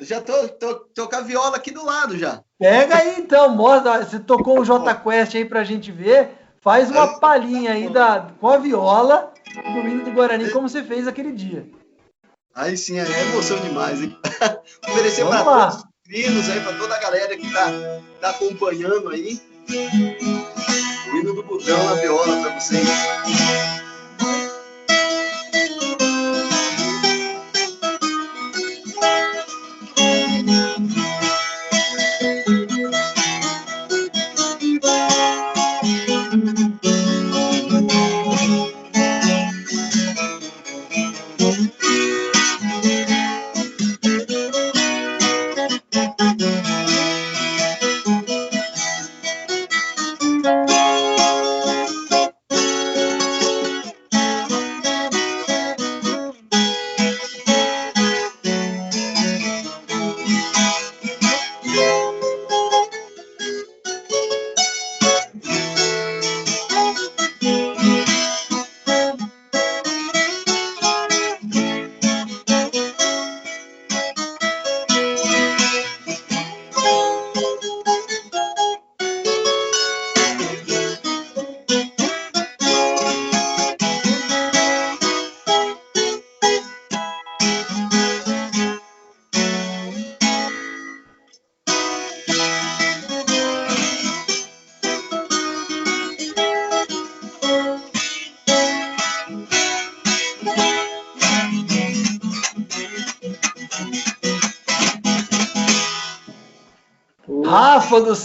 [0.00, 2.42] Já tô, tô, tô com a viola aqui do lado já.
[2.58, 4.02] Pega aí então, mostra.
[4.02, 6.39] Você tocou um J Quest aí pra gente ver.
[6.62, 11.08] Faz uma palhinha aí da, com a viola do hino do Guarani, como você fez
[11.08, 11.66] aquele dia.
[12.54, 14.16] Aí sim, é emoção demais, hein?
[14.86, 17.66] Oferecer para todos inscritos, aí para toda a galera que está
[18.20, 19.40] tá acompanhando aí.
[19.70, 22.88] O hino do botão na viola para vocês.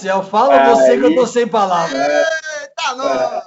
[0.06, 2.00] Céu, fala você que eu tô sem palavras.
[2.00, 3.41] Eita, não.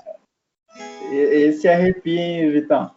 [1.12, 2.90] Esse arrepia, hein, Vitão?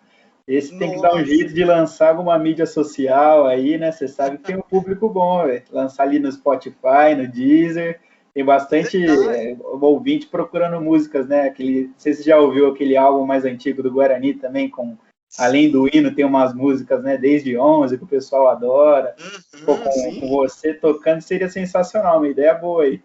[0.48, 3.92] Esse tem que dar um jeito de lançar alguma mídia social aí, né?
[3.92, 5.64] Você sabe que tem um público bom, velho.
[5.72, 8.00] Lançar ali no Spotify, no Deezer.
[8.34, 11.44] Tem bastante é, ouvinte procurando músicas, né?
[11.44, 14.98] Aquele, não sei se você já ouviu aquele álbum mais antigo do Guarani também, com
[15.38, 17.18] além do hino, tem umas músicas, né?
[17.18, 19.16] Desde 11, que o pessoal adora.
[19.20, 23.02] Uhum, Pô, com, com, você tocando seria sensacional, uma ideia boa aí.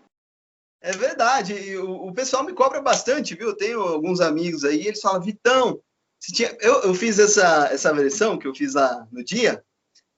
[0.87, 3.49] É verdade, o, o, pessoal me cobra bastante, viu?
[3.49, 5.81] Eu tenho alguns amigos aí, eles falam, Vitão,
[6.21, 6.57] tinha...
[6.61, 9.61] eu, eu fiz essa, essa versão que eu fiz lá no dia,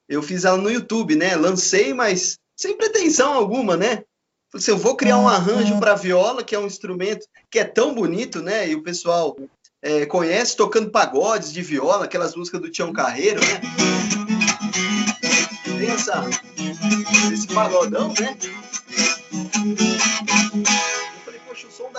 [0.07, 1.35] eu fiz ela no YouTube, né?
[1.35, 4.03] Lancei, mas sem pretensão alguma, né?
[4.51, 7.63] Falei assim, eu vou criar um arranjo para viola, que é um instrumento que é
[7.63, 8.69] tão bonito, né?
[8.69, 9.35] E o pessoal
[9.81, 13.59] é, conhece tocando pagodes de viola, aquelas músicas do Tião Carreiro, né?
[15.63, 16.23] Tem essa,
[17.33, 18.37] esse pagodão, né?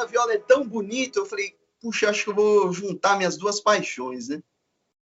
[0.00, 1.18] Da viola é tão bonito.
[1.18, 4.42] Eu falei, puxa, acho que eu vou juntar minhas duas paixões, né?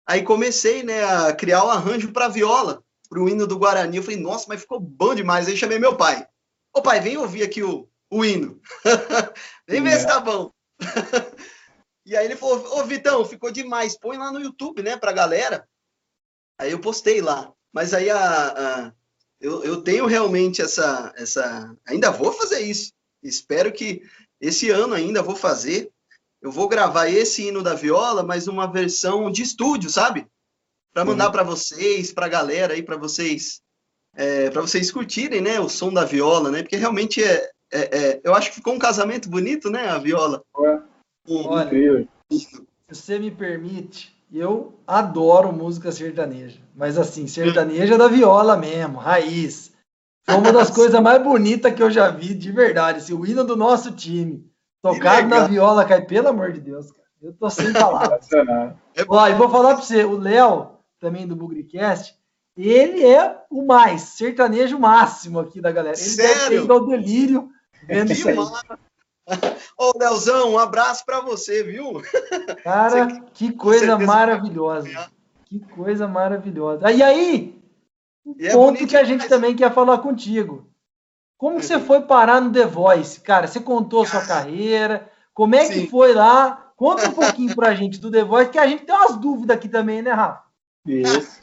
[0.05, 3.97] Aí comecei, né, a criar o arranjo para viola, para o hino do Guarani.
[3.97, 5.47] Eu falei, nossa, mas ficou bom demais.
[5.47, 6.27] Aí chamei meu pai.
[6.73, 8.59] Ô pai, vem ouvir aqui o, o hino.
[9.67, 9.99] vem ver é.
[9.99, 10.51] se tá bom.
[12.05, 13.97] e aí ele falou, ô Vitão, ficou demais.
[13.97, 15.67] Põe lá no YouTube, né, pra galera.
[16.59, 17.53] Aí eu postei lá.
[17.71, 18.47] Mas aí a,
[18.87, 18.93] a
[19.39, 21.75] eu, eu tenho realmente essa, essa.
[21.85, 22.93] Ainda vou fazer isso.
[23.21, 24.01] Espero que
[24.45, 25.91] esse ano ainda vou fazer
[26.43, 30.27] eu vou gravar esse hino da viola, mas uma versão de estúdio, sabe?
[30.93, 31.31] Para mandar uhum.
[31.31, 33.61] para vocês, para a galera aí, para vocês,
[34.13, 36.61] é, para vocês curtirem, né, o som da viola, né?
[36.61, 40.43] Porque realmente é, é, é, eu acho que ficou um casamento bonito, né, a viola.
[40.59, 40.79] É.
[41.29, 48.99] Olha, se você me permite, eu adoro música sertaneja, mas assim, sertaneja da viola mesmo,
[48.99, 49.71] raiz.
[50.25, 52.99] Foi uma das coisas mais bonitas que eu já vi, de verdade.
[52.99, 54.49] Assim, o hino do nosso time.
[54.81, 57.07] Tocado na viola, cai, pelo amor de Deus, cara.
[57.21, 58.27] Eu tô sem palavras.
[59.07, 62.15] Ó, e vou falar pra você, o Léo, também do Bugricast,
[62.55, 65.97] ele é o mais sertanejo máximo aqui da galera.
[65.97, 66.67] Ele Sério?
[66.67, 67.49] deve ter delírio
[67.87, 68.37] vendo isso aí.
[69.77, 72.01] Ô, Leozão, um abraço para você, viu?
[72.63, 75.09] Cara, você, que coisa maravilhosa.
[75.45, 76.91] Que coisa maravilhosa.
[76.91, 77.62] E aí,
[78.25, 80.69] e é ponto que a gente também quer falar contigo.
[81.37, 83.19] Como que você foi parar no The Voice?
[83.19, 85.73] Cara, você contou sua carreira, como é Sim.
[85.73, 86.71] que foi lá?
[86.75, 89.67] Conta um pouquinho pra gente do The Voice, que a gente tem umas dúvidas aqui
[89.67, 90.43] também, né, Rafa?
[90.85, 91.39] Isso.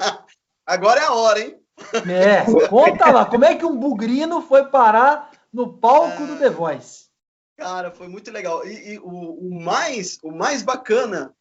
[0.66, 1.60] Agora é a hora, hein?
[2.08, 6.26] É, conta lá, como é que um bugrino foi parar no palco é...
[6.26, 7.10] do The Voice?
[7.56, 8.66] Cara, foi muito legal.
[8.66, 11.34] E, e o, o, mais, o mais bacana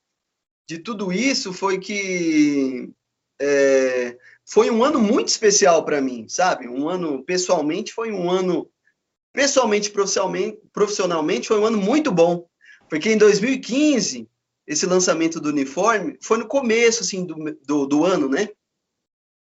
[0.67, 2.91] de tudo isso foi que
[3.41, 4.17] é,
[4.49, 6.67] foi um ano muito especial para mim, sabe?
[6.67, 8.67] Um ano, pessoalmente, foi um ano,
[9.31, 12.49] pessoalmente, profissionalmente, profissionalmente, foi um ano muito bom.
[12.89, 14.27] Porque em 2015,
[14.65, 18.49] esse lançamento do uniforme foi no começo, assim, do, do, do ano, né?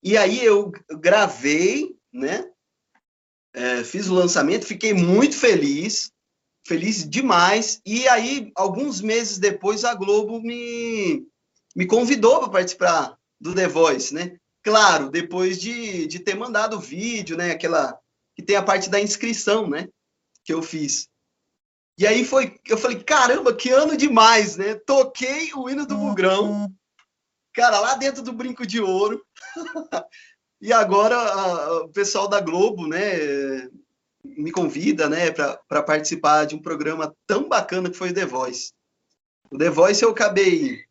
[0.03, 2.51] E aí eu gravei, né?
[3.55, 6.11] É, fiz o lançamento, fiquei muito feliz,
[6.67, 7.81] feliz demais.
[7.87, 11.25] E aí, alguns meses depois, a Globo me,
[11.77, 14.37] me convidou para participar do The Voice, né?
[14.67, 17.53] Claro, depois de, de ter mandado o vídeo, né?
[17.53, 17.97] Aquela
[18.35, 19.87] que tem a parte da inscrição, né?
[20.45, 21.09] Que eu fiz.
[21.97, 24.75] E aí foi, eu falei, caramba, que ano demais, né?
[24.75, 26.69] Toquei o hino do Bugrão,
[27.55, 29.25] cara, lá dentro do Brinco de Ouro.
[30.61, 33.69] e agora a, o pessoal da Globo, né?
[34.25, 38.73] Me convida, né, para participar de um programa tão bacana que foi o The Voice.
[39.49, 40.86] O The Voice eu acabei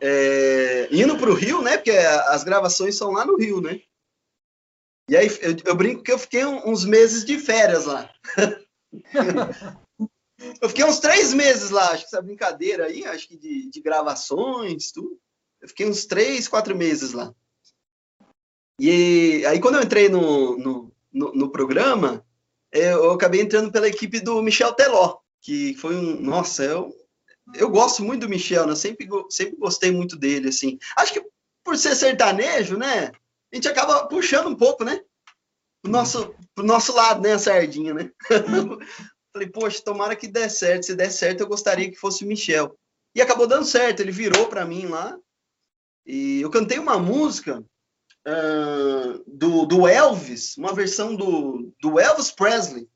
[0.00, 1.76] é, indo para o Rio, né?
[1.76, 3.80] Porque as gravações são lá no Rio, né?
[5.08, 8.10] E aí eu, eu brinco que eu fiquei uns meses de férias lá.
[10.60, 13.80] eu fiquei uns três meses lá, acho que essa brincadeira aí, acho que de, de
[13.80, 15.18] gravações, tudo.
[15.60, 17.34] Eu fiquei uns três, quatro meses lá.
[18.80, 22.24] E aí quando eu entrei no, no, no, no programa,
[22.72, 26.20] eu acabei entrando pela equipe do Michel Teló, que foi um.
[26.20, 26.92] Nossa, eu,
[27.52, 28.74] eu gosto muito do Michel, né?
[28.74, 30.78] Sempre, sempre gostei muito dele, assim.
[30.96, 31.26] Acho que
[31.62, 33.10] por ser sertanejo, né?
[33.52, 35.00] A gente acaba puxando um pouco, né?
[35.82, 37.32] Pro nosso, pro nosso lado, né?
[37.32, 38.10] A sardinha, né?
[39.32, 40.86] Falei, poxa, tomara que dê certo.
[40.86, 42.78] Se der certo, eu gostaria que fosse o Michel.
[43.14, 44.00] E acabou dando certo.
[44.00, 45.18] Ele virou para mim lá.
[46.06, 47.64] E eu cantei uma música
[48.26, 52.88] uh, do, do Elvis, uma versão do, do Elvis Presley.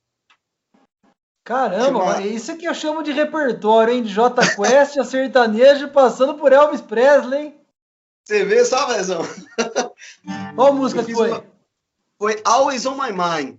[1.49, 2.21] Caramba, uma...
[2.21, 4.03] isso que eu chamo de repertório, hein?
[4.03, 7.55] De J Quest a sertanejo passando por Elvis Presley, hein?
[8.23, 9.23] Você vê só, Vezão?
[10.55, 11.31] Qual música que foi?
[11.31, 11.45] Uma...
[12.19, 13.57] Foi Always on My Mind.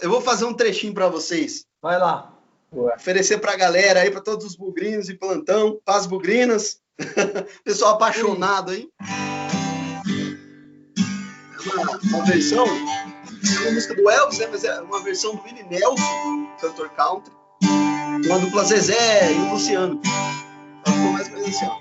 [0.00, 1.66] Eu vou fazer um trechinho para vocês.
[1.82, 2.32] Vai lá.
[2.72, 2.94] Boa.
[2.94, 6.80] Oferecer para a galera aí, para todos os bugrinos e plantão, para as bugrinas.
[7.62, 8.88] Pessoal apaixonado aí.
[11.52, 13.07] É uma, uma versão é
[13.60, 14.48] uma música do Elvis, né?
[14.50, 17.32] Mas é uma versão do Willie Nelson, cantor country.
[18.26, 20.00] Uma dupla Zezé e o Luciano.
[20.86, 21.78] Ela ficou mais ou menos assim, ó.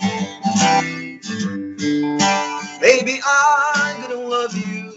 [2.80, 4.88] Baby, I'm gonna love you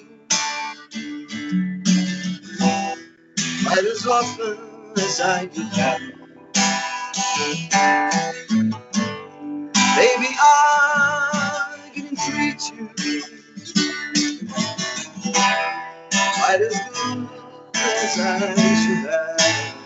[3.71, 4.59] quite as often
[4.97, 6.01] as I do have.
[9.97, 13.40] Baby, I'm gonna treat you
[16.51, 17.29] quite as good
[17.77, 19.77] as I should have.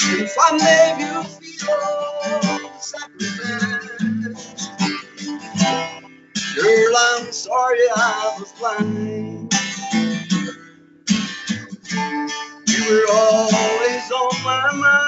[0.00, 4.68] If I made you feel sacrifice,
[6.56, 9.54] girl, I'm sorry I was blind.
[12.68, 15.07] You were always on my mind.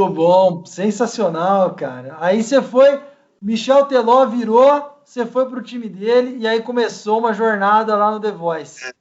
[0.00, 0.64] Muito bom.
[0.64, 2.16] Sensacional, cara.
[2.20, 3.02] Aí você foi,
[3.40, 8.20] Michel Teló virou, você foi pro time dele e aí começou uma jornada lá no
[8.20, 8.92] The Voice.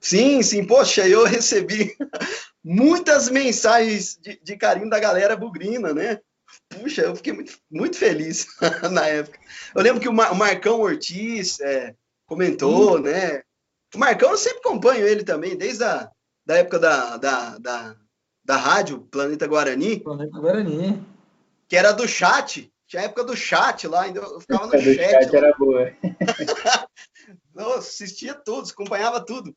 [0.00, 1.96] Sim, sim, poxa, eu recebi
[2.64, 6.20] muitas mensagens de, de carinho da galera bugrina, né?
[6.68, 8.46] Puxa, eu fiquei muito, muito feliz
[8.90, 9.38] na época.
[9.74, 11.94] Eu lembro que o, Mar- o Marcão Ortiz é,
[12.26, 13.42] comentou, né?
[13.94, 16.10] O Marcão, eu sempre acompanho ele também, desde a
[16.46, 17.96] da época da, da, da,
[18.48, 21.04] da rádio Planeta Guarani, Planeta Guarani.
[21.68, 22.72] que era do chat.
[22.86, 24.96] Tinha a época do chat lá, ainda eu ficava no chat.
[24.96, 25.92] chat era boa.
[27.54, 29.54] Nossa, assistia todos, acompanhava tudo.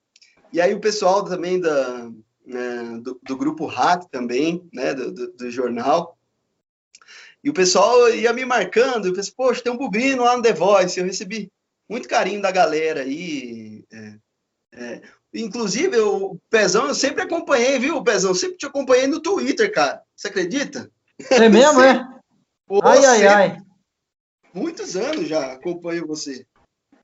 [0.52, 2.12] E aí o pessoal também da,
[2.46, 6.18] né, do, do grupo Hack também, né, do, do, do jornal.
[7.42, 10.52] E o pessoal ia me marcando, eu pensei, poxa, tem um bugrino lá no The
[10.52, 11.50] Voice, eu recebi
[11.90, 13.86] muito carinho da galera aí.
[13.90, 14.16] é,
[14.74, 15.02] é.
[15.34, 18.34] Inclusive, o Pezão eu sempre acompanhei, viu, Pezão?
[18.34, 20.02] Sempre te acompanhei no Twitter, cara.
[20.16, 20.92] Você acredita?
[21.30, 22.06] É mesmo, é?
[22.68, 23.58] Pô, Ai, ai, ai.
[24.54, 26.46] muitos anos já acompanho você.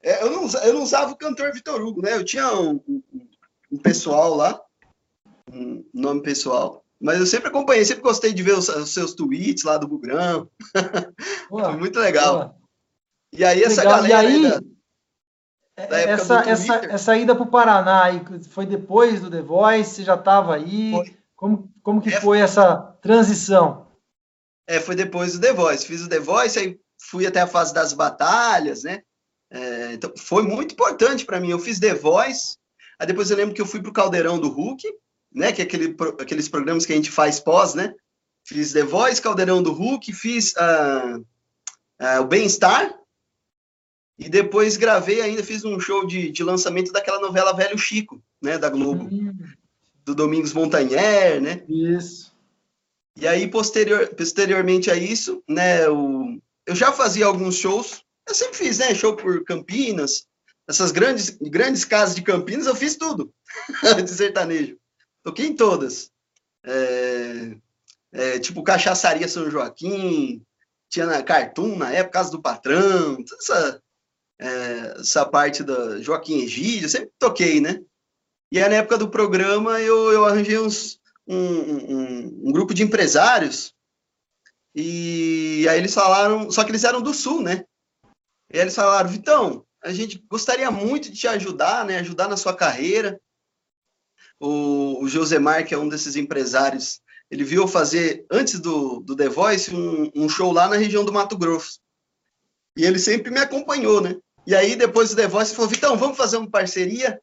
[0.04, 2.16] É, eu, não, eu não usava o cantor Vitor Hugo, né?
[2.16, 3.02] Eu tinha um, um-
[3.72, 4.62] um pessoal lá,
[5.52, 9.64] um nome pessoal, mas eu sempre acompanhei, sempre gostei de ver os, os seus tweets
[9.64, 10.50] lá do Bugrão.
[11.50, 12.50] Foi muito legal.
[12.50, 12.68] pô.
[13.34, 14.06] E aí, essa Legal.
[14.06, 14.28] E galera.
[14.30, 14.77] aí, né, da- da época
[15.78, 18.06] essa, essa, essa ida para o Paraná
[18.50, 19.92] foi depois do The Voice?
[19.92, 20.92] Você já estava aí?
[20.92, 21.18] Foi.
[21.36, 22.20] Como, como que É.
[22.20, 23.88] foi essa transição?
[24.68, 25.86] É, foi depois do The Voice.
[25.86, 29.04] Fiz o The Voice, aí fui até a fase das batalhas, né?
[29.52, 31.52] É, então, foi muito importante para mim.
[31.52, 32.58] Eu fiz The Voice,
[33.00, 34.84] aí depois eu lembro que eu fui pro Caldeirão do Hulk,
[35.32, 35.52] né?
[35.52, 37.94] Que é aquele, aqueles programas que a gente faz pós, né?
[38.44, 41.20] Fiz The Voice, Caldeirão do Hulk, fiz ah,
[42.00, 42.94] ah, o Bem-Estar,
[44.18, 48.58] e depois gravei ainda, fiz um show de, de lançamento daquela novela Velho Chico, né?
[48.58, 49.34] Da Globo, Hum,
[50.04, 51.64] do Domingos Montanher, né?
[51.68, 52.36] isso.
[53.16, 58.56] E aí, posterior, posteriormente a isso, né, o, eu já fazia alguns shows, eu sempre
[58.56, 60.28] fiz, né, show por Campinas,
[60.68, 63.34] essas grandes, grandes casas de Campinas, eu fiz tudo
[64.04, 64.78] de sertanejo.
[65.24, 66.12] Toquei em todas.
[66.64, 67.56] É,
[68.12, 70.44] é, tipo, Cachaçaria São Joaquim,
[70.90, 73.82] tinha na Cartoon, na época, Casa do Patrão, essa,
[74.40, 77.82] é, essa parte da Joaquim Egídio, sempre toquei, né?
[78.52, 82.84] E aí, na época do programa, eu, eu arranjei uns, um, um- um grupo de
[82.84, 83.74] empresários
[84.76, 87.66] e aí eles falaram, só que eles eram do Sul, né?
[88.52, 91.98] E aí eles falaram, Vitão, a gente gostaria muito de te ajudar, né?
[92.00, 93.20] Ajudar na sua carreira.
[94.40, 99.28] O, o Josemar, que é um desses empresários, ele viu fazer, antes do, do The
[99.28, 101.80] Voice, um, um show lá na região do Mato Grosso.
[102.78, 104.16] E ele sempre me acompanhou, né?
[104.48, 107.22] E aí, depois do The Voice, falou, Vitão, vamos fazer uma parceria?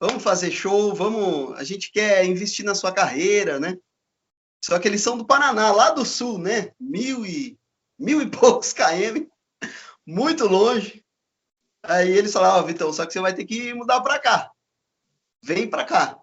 [0.00, 1.54] Vamos fazer show, vamos...
[1.58, 3.76] A gente quer investir na sua carreira, né?
[4.64, 6.72] Só que eles são do Paraná, lá do sul, né?
[6.80, 7.58] Mil e,
[7.98, 9.28] mil e poucos km,
[10.06, 11.04] muito longe.
[11.82, 14.50] Aí eles falaram, ó, Vitão, só que você vai ter que mudar para cá.
[15.44, 16.18] Vem para cá.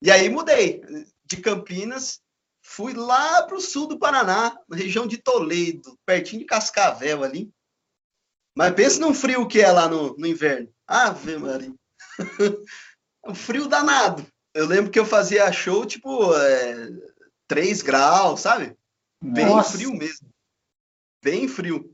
[0.00, 0.82] E aí mudei.
[1.24, 2.20] De Campinas,
[2.62, 7.50] fui lá para o sul do Paraná, na região de Toledo, pertinho de Cascavel ali.
[8.54, 10.68] Mas pensa num frio que é lá no, no inverno.
[10.86, 11.74] Ave Maria.
[13.26, 14.24] um frio danado.
[14.54, 16.88] Eu lembro que eu fazia show, tipo, é,
[17.48, 18.76] 3 graus, sabe?
[19.22, 19.72] Bem Nossa.
[19.72, 20.28] frio mesmo.
[21.22, 21.92] Bem frio.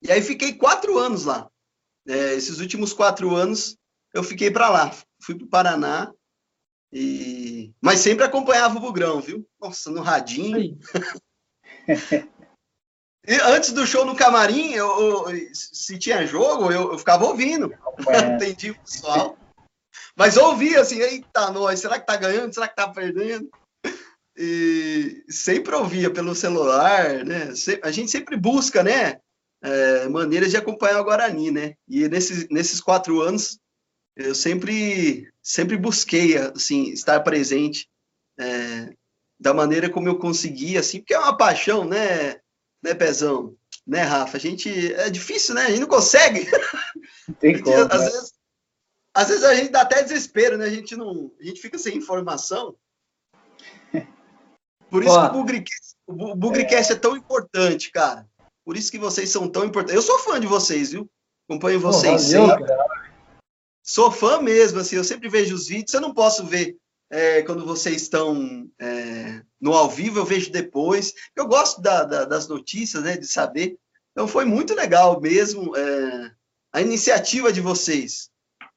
[0.00, 1.50] E aí fiquei quatro anos lá.
[2.08, 3.76] É, esses últimos quatro anos
[4.14, 4.90] eu fiquei para lá.
[5.20, 6.12] Fui para o Paraná.
[6.92, 7.74] E...
[7.82, 9.46] Mas sempre acompanhava o Bugrão, viu?
[9.60, 10.78] Nossa, no radinho.
[13.26, 17.72] E antes do show no camarim, eu, eu- se tinha jogo, eu, eu ficava ouvindo.
[17.74, 18.34] Acompanhando.
[18.42, 19.36] Entendi o pessoal.
[20.14, 22.52] Mas ouvia assim, eita, nós, será que tá ganhando?
[22.52, 23.50] Será que tá perdendo?
[24.36, 27.52] E sempre ouvia pelo celular, né?
[27.82, 29.20] A gente sempre busca, né?
[29.62, 31.74] é, maneiras de acompanhar o Guarani, né?
[31.88, 33.58] E nesses, nesses quatro anos,
[34.16, 37.88] eu sempre, sempre busquei, assim, estar presente
[38.38, 38.94] é,
[39.38, 42.40] da maneira como eu consegui, assim, porque é uma paixão, né,
[42.86, 43.56] né, Pezão?
[43.86, 44.36] Né, Rafa?
[44.36, 45.62] A gente, é difícil, né?
[45.62, 46.48] A gente não consegue.
[47.40, 47.98] Tem como, às, né?
[47.98, 48.32] vezes,
[49.14, 50.66] às vezes a gente dá até desespero, né?
[50.66, 52.76] A gente não, a gente fica sem informação.
[54.90, 56.96] Por isso Ó, que o Bugricast, o Bugricast é.
[56.96, 58.28] é tão importante, cara.
[58.64, 59.94] Por isso que vocês são tão importantes.
[59.94, 61.08] Eu sou fã de vocês, viu?
[61.48, 62.74] Acompanho vocês Pô, valeu, sempre.
[63.82, 65.94] Sou fã mesmo, assim, eu sempre vejo os vídeos.
[65.94, 66.76] Eu não posso ver
[67.10, 71.12] é, quando vocês estão é, no ao vivo, eu vejo depois.
[71.34, 73.78] Eu gosto da, da, das notícias, né, de saber.
[74.12, 76.32] Então foi muito legal mesmo é,
[76.72, 78.30] a iniciativa de vocês.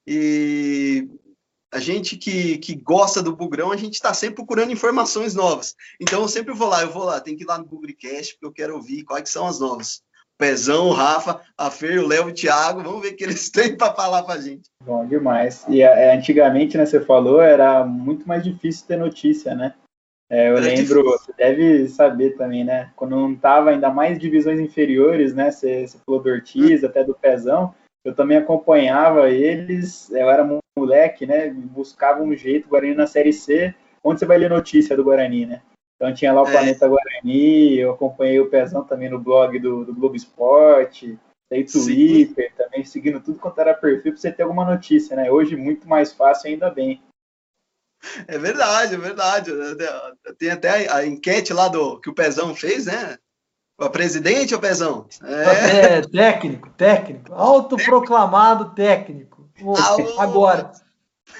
[0.05, 1.07] E
[1.71, 5.75] a gente que, que gosta do Bugrão, a gente está sempre procurando informações novas.
[5.99, 8.45] Então eu sempre vou lá, eu vou lá, tem que ir lá no Bugricast, porque
[8.45, 10.01] eu quero ouvir quais são as novas.
[10.39, 13.75] Pezão, o Rafa, a Fer, o Léo, o Thiago, vamos ver o que eles têm
[13.75, 14.69] para falar para a gente.
[14.81, 15.65] Bom demais.
[15.67, 19.73] E é, antigamente, né, você falou, era muito mais difícil ter notícia, né?
[20.31, 21.03] É, eu era lembro, difícil.
[21.03, 22.91] você deve saber também, né?
[22.95, 25.51] Quando não tava ainda mais divisões inferiores, né?
[25.51, 26.85] Você, você falou do Ortiz, hum.
[26.85, 27.75] até do Pezão,
[28.05, 31.49] eu também acompanhava eles, eu era moleque, né?
[31.49, 35.61] Buscava um jeito, Guarani na Série C, onde você vai ler notícia do Guarani, né?
[35.99, 36.51] Então tinha lá o é.
[36.51, 41.19] Planeta Guarani, eu acompanhei o Pezão também no blog do, do Globo Esporte,
[41.51, 42.55] daí Twitter Sim.
[42.57, 45.29] também, seguindo tudo quanto era perfil para você ter alguma notícia, né?
[45.29, 47.03] Hoje muito mais fácil, ainda bem.
[48.29, 49.51] É verdade, é verdade.
[50.37, 53.17] Tem até a enquete lá do que o Pezão fez, né?
[53.77, 55.05] O presidente ou Pezão?
[55.21, 55.97] É...
[55.97, 57.33] é técnico, técnico.
[57.33, 59.49] Autoproclamado técnico.
[60.17, 60.71] Agora,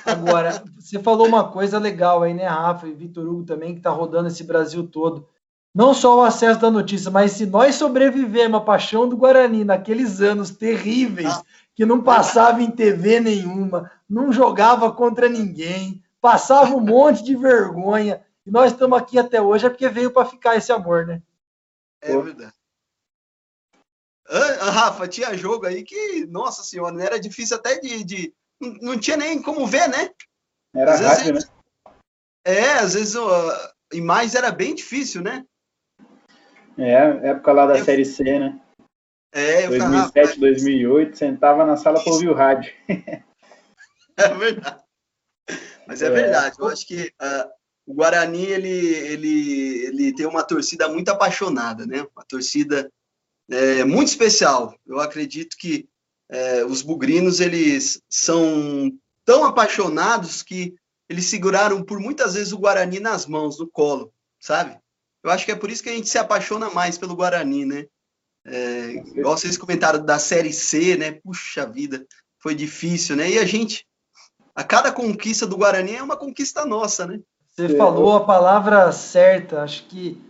[0.06, 3.90] Agora, você falou uma coisa legal aí, né, Rafa e Vitor Hugo também, que está
[3.90, 5.28] rodando esse Brasil todo.
[5.74, 10.20] Não só o acesso da notícia, mas se nós sobrevivemos à paixão do Guarani naqueles
[10.20, 11.42] anos terríveis,
[11.76, 18.22] que não passava em TV nenhuma, não jogava contra ninguém, passava um monte de vergonha,
[18.46, 21.22] e nós estamos aqui até hoje, é porque veio para ficar esse amor, né?
[22.02, 22.54] É verdade.
[24.30, 29.42] Rafa, tinha jogo aí que, nossa senhora, era difícil até de, de não tinha nem
[29.42, 30.10] como ver, né?
[30.76, 31.56] Era às rádio, vezes, né?
[32.46, 33.30] É, às vezes uh,
[33.94, 35.46] imagens era bem difícil, né?
[36.78, 37.86] É, época lá da eu...
[37.86, 38.60] Série C, né?
[39.32, 42.74] É, eu 2007, falava, 2008, sentava na sala para ouvir o rádio.
[44.18, 44.84] é verdade.
[45.88, 47.50] Mas é, é, verdade, eu acho que uh,
[47.86, 52.06] o Guarani, ele, ele, ele tem uma torcida muito apaixonada, né?
[52.16, 52.92] Uma torcida
[53.50, 54.76] é, muito especial.
[54.86, 55.88] Eu acredito que
[56.30, 58.92] é, os bugrinos eles são
[59.26, 60.76] tão apaixonados que
[61.10, 64.78] eles seguraram por muitas vezes o Guarani nas mãos, no colo, sabe?
[65.24, 67.86] Eu acho que é por isso que a gente se apaixona mais pelo Guarani, né?
[68.46, 71.12] É, igual vocês comentaram da Série C, né?
[71.12, 72.06] Puxa vida,
[72.38, 73.30] foi difícil, né?
[73.30, 73.86] E a gente,
[74.56, 77.20] a cada conquista do Guarani é uma conquista nossa, né?
[77.56, 79.64] Você falou a palavra certa.
[79.64, 80.22] Acho que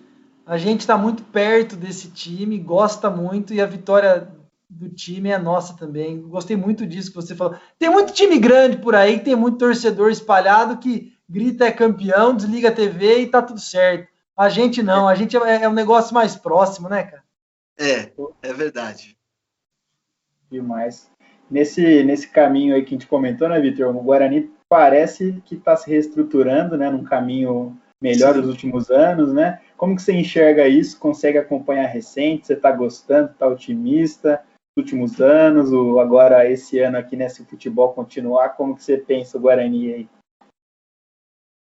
[0.46, 4.28] a gente está muito perto desse time, gosta muito e a vitória
[4.70, 6.22] do time é nossa também.
[6.22, 7.58] Gostei muito disso que você falou.
[7.80, 12.70] Tem muito time grande por aí, tem muito torcedor espalhado que grita é campeão, desliga
[12.70, 14.08] a TV e tá tudo certo.
[14.38, 17.24] A gente não, a gente é, é um negócio mais próximo, né, cara?
[17.78, 18.12] É,
[18.42, 19.18] é verdade.
[20.52, 21.10] Demais.
[21.50, 23.96] Nesse, nesse caminho aí que a gente comentou, né, Vitor?
[23.96, 28.42] O Guarani parece que está se reestruturando, né, num caminho melhor Sim.
[28.42, 29.60] dos últimos anos, né?
[29.76, 31.00] Como que você enxerga isso?
[31.00, 32.48] Consegue acompanhar recente?
[32.48, 33.32] Você está gostando?
[33.32, 34.42] Está otimista?
[34.78, 39.42] Últimos anos, ou agora esse ano aqui, nesse futebol continuar, como que você pensa o
[39.42, 40.10] Guarani aí?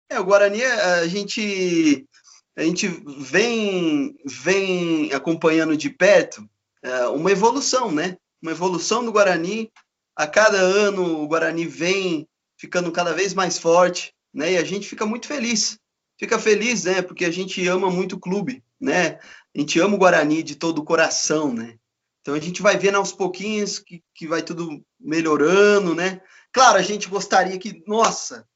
[0.10, 2.08] É, o Guarani, a gente,
[2.56, 6.48] a gente vem, vem acompanhando de perto
[6.84, 8.18] é, uma evolução, né?
[8.42, 9.72] Uma evolução do Guarani.
[10.16, 12.28] A cada ano o Guarani vem
[12.60, 14.54] ficando cada vez mais forte, né?
[14.54, 15.80] E a gente fica muito feliz.
[16.20, 17.02] Fica feliz, né?
[17.02, 19.20] Porque a gente ama muito o clube, né?
[19.56, 21.78] A gente ama o Guarani de todo o coração, né?
[22.24, 26.22] Então a gente vai vendo aos pouquinhos que, que vai tudo melhorando, né?
[26.54, 28.48] Claro, a gente gostaria que, nossa,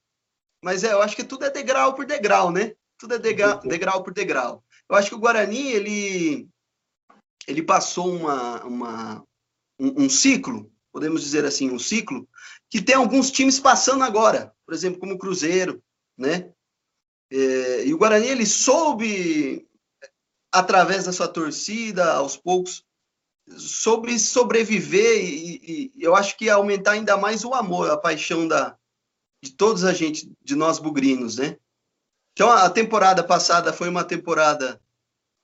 [0.63, 2.74] mas é, eu acho que tudo é degrau por degrau, né?
[2.97, 4.63] Tudo é degrau, degrau por degrau.
[4.89, 6.47] Eu acho que o Guarani, ele,
[7.45, 9.24] ele passou uma, uma,
[9.78, 12.26] um, um ciclo, podemos dizer assim, um ciclo,
[12.70, 15.84] que tem alguns times passando agora, por exemplo, como o Cruzeiro,
[16.18, 16.53] né?
[17.30, 19.68] É, e o Guarani, ele soube,
[20.53, 22.86] através da sua torcida, aos poucos,
[23.49, 28.77] sobre sobreviver e, e, eu acho que aumentar ainda mais o amor, a paixão da,
[29.43, 31.57] de todos a gente, de nós bugrinos, né?
[32.33, 34.79] Então, a temporada passada foi uma temporada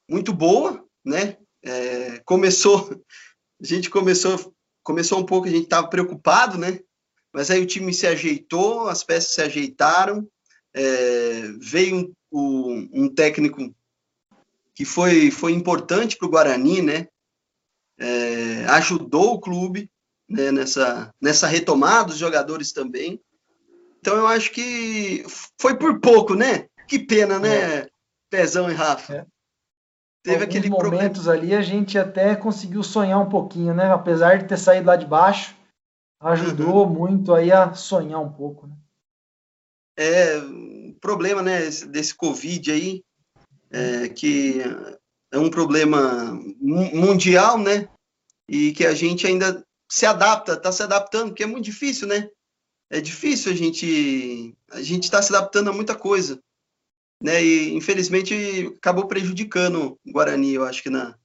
[0.09, 1.37] muito boa, né?
[1.63, 3.01] É, começou
[3.63, 6.81] a gente começou, começou um pouco, a gente estava preocupado, né?
[7.31, 10.27] Mas aí o time se ajeitou, as peças se ajeitaram,
[10.73, 13.73] é, veio um, um, um, técnico
[14.75, 17.07] que foi, foi importante para o Guarani, né?
[17.99, 19.89] É, ajudou o clube
[20.27, 23.19] né, nessa, nessa retomada, os jogadores também.
[23.99, 25.23] Então eu acho que
[25.59, 26.67] foi por pouco, né?
[26.87, 27.89] Que pena, né, é.
[28.29, 29.13] Pezão e Rafa?
[29.13, 29.25] É.
[30.23, 31.53] Teve Alguns aquele momentos problema.
[31.53, 33.91] ali a gente até conseguiu sonhar um pouquinho, né?
[33.91, 35.55] Apesar de ter saído lá de baixo,
[36.21, 36.93] ajudou uhum.
[36.93, 38.75] muito aí a sonhar um pouco, né?
[39.99, 40.39] É,
[40.99, 43.03] problema, né, desse Covid aí,
[43.69, 44.61] é, que
[45.34, 47.89] é um problema mundial, né?
[48.47, 52.29] E que a gente ainda se adapta, está se adaptando, porque é muito difícil, né?
[52.89, 56.39] É difícil a gente a gente está se adaptando a muita coisa,
[57.19, 57.43] né?
[57.43, 61.15] E infelizmente acabou prejudicando o Guarani, eu acho que na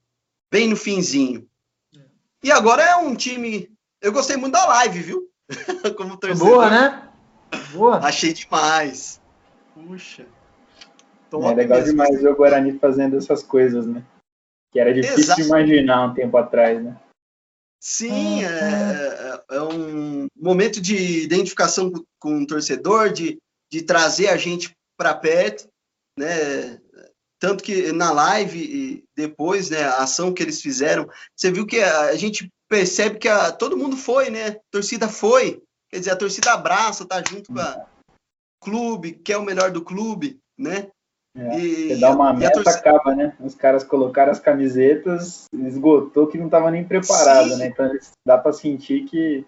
[0.50, 1.46] bem no finzinho.
[1.94, 2.00] É.
[2.44, 3.70] E agora é um time.
[4.00, 5.30] Eu gostei muito da live, viu?
[5.98, 6.48] Como torcedor.
[6.48, 7.12] Boa, né?
[7.72, 7.98] Boa.
[7.98, 9.20] Achei demais.
[9.74, 10.26] Puxa.
[11.30, 11.92] É legal mesmo.
[11.92, 14.04] demais ver o Guarani fazendo essas coisas, né?
[14.72, 15.40] Que era difícil Exato.
[15.40, 16.98] de imaginar um tempo atrás, né?
[17.80, 23.38] Sim, é, é, é, um momento de identificação com, com o torcedor, de,
[23.72, 25.68] de trazer a gente para perto,
[26.18, 26.80] né?
[27.40, 31.80] Tanto que na live e depois, né, a ação que eles fizeram, você viu que
[31.80, 34.48] a, a gente percebe que a, todo mundo foi, né?
[34.48, 37.86] A torcida foi, quer dizer, a torcida abraça, tá junto com o
[38.60, 40.90] clube, quer o melhor do clube, né?
[41.39, 42.78] É, e, você dá uma meta, torcida...
[42.78, 43.36] acaba, né?
[43.39, 47.59] Os caras colocaram as camisetas, esgotou que não estava nem preparado, Sim.
[47.59, 47.66] né?
[47.68, 47.91] Então
[48.26, 49.47] dá para sentir que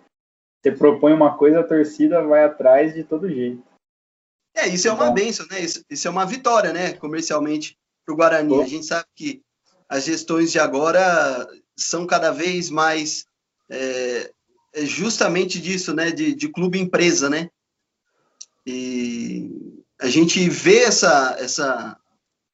[0.62, 3.62] você propõe uma coisa, a torcida vai atrás de todo jeito.
[4.54, 5.60] É, isso é uma então, benção, né?
[5.60, 6.92] Isso, isso, é uma vitória, né?
[6.92, 7.76] Comercialmente
[8.06, 8.54] para o Guarani.
[8.54, 8.60] Pô.
[8.60, 9.42] A gente sabe que
[9.88, 13.24] as gestões de agora são cada vez mais
[13.68, 14.30] é,
[14.74, 16.12] é justamente disso, né?
[16.12, 17.50] De, de clube empresa, né?
[18.64, 19.69] E
[20.00, 22.00] a gente vê essa, essa,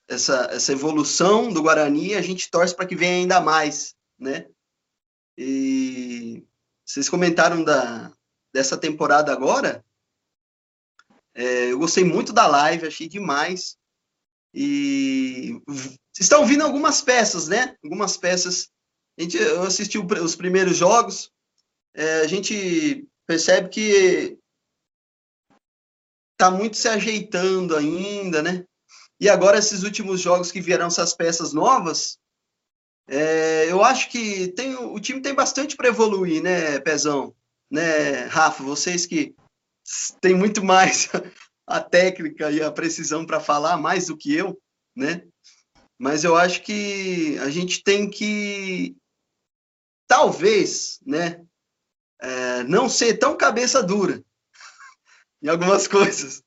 [0.09, 4.47] essa, essa evolução do Guarani a gente torce para que venha ainda mais, né?
[5.39, 6.45] E
[6.85, 8.13] vocês comentaram da,
[8.53, 9.85] dessa temporada agora.
[11.35, 13.77] É, eu gostei muito da live, achei demais.
[14.53, 15.61] E
[16.19, 17.77] estão vindo algumas peças, né?
[17.85, 18.71] Algumas peças.
[19.19, 21.31] A gente, eu assisti os primeiros jogos.
[21.95, 24.39] É, a gente percebe que
[26.37, 28.65] tá muito se ajeitando ainda, né?
[29.21, 32.19] E agora esses últimos jogos que vieram essas peças novas,
[33.09, 37.35] é, eu acho que tem, o time tem bastante para evoluir, né, Pezão?
[37.71, 39.35] Né, Rafa, vocês que
[40.21, 41.09] têm muito mais
[41.67, 44.61] a técnica e a precisão para falar mais do que eu,
[44.95, 45.23] né?
[45.99, 48.95] Mas eu acho que a gente tem que
[50.07, 51.45] talvez, né,
[52.21, 54.23] é, não ser tão cabeça dura,
[55.43, 56.43] em algumas coisas,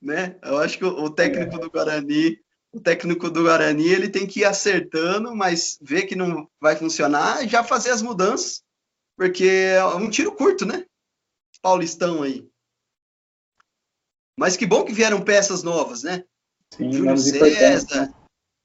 [0.00, 0.36] né?
[0.42, 2.38] Eu acho que o, técnico do Guarani,
[2.72, 7.46] o técnico do Guarani, ele tem que ir acertando, mas ver que não vai funcionar,
[7.46, 8.62] já fazer as mudanças,
[9.16, 10.84] porque é um tiro curto, né?
[11.62, 12.48] Paulistão aí.
[14.38, 16.24] Mas que bom que vieram peças novas, né?
[16.74, 18.06] Sim, Júlio César.
[18.06, 18.14] Né?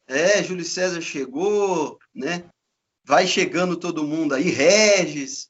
[0.08, 2.50] É, Júlio César chegou, né?
[3.04, 5.50] Vai chegando todo mundo aí, Regis.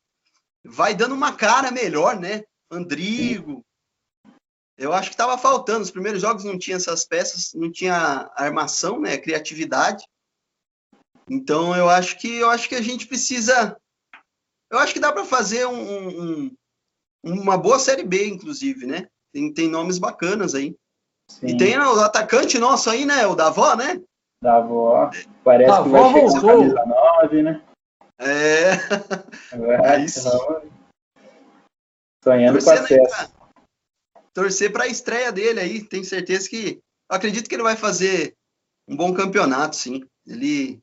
[0.64, 2.44] Vai dando uma cara melhor, né?
[2.72, 3.64] Andrigo.
[4.78, 5.82] Eu acho que estava faltando.
[5.82, 9.18] Os primeiros jogos não tinha essas peças, não tinha armação, né?
[9.18, 10.04] Criatividade.
[11.30, 13.78] Então eu acho que eu acho que a gente precisa.
[14.70, 16.56] Eu acho que dá para fazer um, um,
[17.24, 19.08] uma boa série B, inclusive, né?
[19.32, 20.76] Tem, tem nomes bacanas aí.
[21.30, 21.48] Sim.
[21.48, 23.26] E tem o atacante nosso aí, né?
[23.26, 24.02] O Davó, né?
[24.42, 25.10] Davó.
[25.44, 26.58] Parece Davó que vai chegar voltou.
[26.58, 27.64] camisa 9, né?
[28.20, 28.72] É.
[29.94, 30.30] é isso.
[32.24, 33.36] Sonhando com acesso
[34.36, 35.82] torcer para a estreia dele aí.
[35.82, 36.80] Tenho certeza que.
[37.10, 38.36] acredito que ele vai fazer
[38.88, 40.04] um bom campeonato, sim.
[40.28, 40.80] Ele.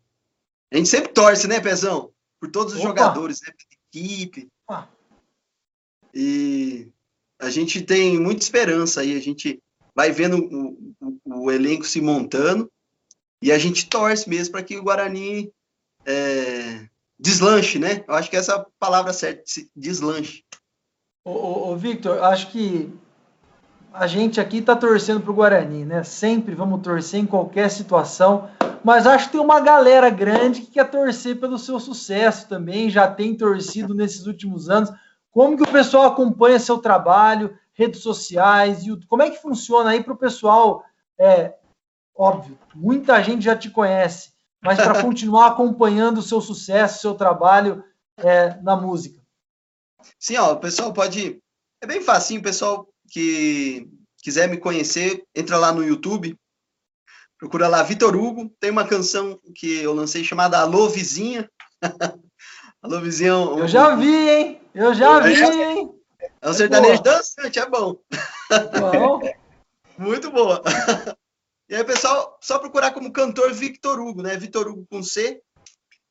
[0.72, 2.10] A gente sempre torce, né, Pezão?
[2.40, 2.88] Por todos os Opa.
[2.88, 3.52] jogadores, né?
[3.52, 4.48] Pela equipe.
[4.66, 4.88] Opa.
[6.14, 6.88] E
[7.38, 9.16] a gente tem muita esperança aí.
[9.16, 9.62] A gente
[9.94, 12.70] vai vendo o, o, o elenco se montando
[13.42, 15.52] e a gente torce mesmo para que o Guarani
[16.06, 16.88] é,
[17.18, 18.02] deslanche, né?
[18.08, 19.42] Eu acho que essa é a palavra certa,
[19.76, 20.42] deslanche.
[21.24, 22.90] Ô, ô, ô Victor, acho que
[23.92, 26.02] a gente aqui está torcendo para o Guarani, né?
[26.02, 28.48] Sempre vamos torcer em qualquer situação,
[28.82, 33.10] mas acho que tem uma galera grande que quer torcer pelo seu sucesso também, já
[33.10, 34.90] tem torcido nesses últimos anos.
[35.30, 39.06] Como que o pessoal acompanha seu trabalho, redes sociais, YouTube?
[39.06, 40.84] como é que funciona aí para o pessoal?
[41.18, 41.54] É,
[42.16, 47.84] óbvio, muita gente já te conhece, mas para continuar acompanhando o seu sucesso, seu trabalho,
[48.16, 49.20] é, na música?
[50.18, 51.40] Sim, ó, o pessoal pode.
[51.80, 53.86] É bem facinho, pessoal que
[54.22, 56.34] quiser me conhecer, entra lá no YouTube,
[57.38, 58.50] procura lá Vitor Hugo.
[58.58, 61.48] Tem uma canção que eu lancei chamada Alô Vizinha.
[62.82, 63.36] Alô Vizinha.
[63.36, 64.60] Um, eu já vi, hein?
[64.74, 65.94] Eu já vi, hein?
[66.40, 67.96] É um sertanejo dançante, é bom.
[68.80, 69.20] Bom.
[69.98, 70.62] Muito boa.
[71.68, 74.36] E aí, pessoal, só procurar como cantor Victor Hugo, né?
[74.36, 75.40] Vitor Hugo com C.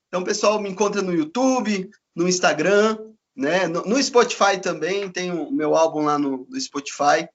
[0.08, 2.98] Então, pessoal, me encontra no YouTube, no Instagram,
[3.36, 3.68] né?
[3.68, 7.28] No, no Spotify também, tem o meu álbum lá no, no Spotify.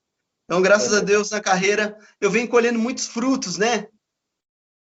[0.44, 3.88] Então, graças a Deus, na carreira, eu venho colhendo muitos frutos, né?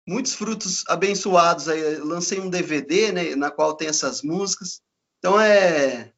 [0.07, 1.69] Muitos frutos abençoados.
[1.69, 3.35] Aí, eu lancei um DVD, né?
[3.35, 4.81] Na qual tem essas músicas.
[5.19, 6.11] Então, é,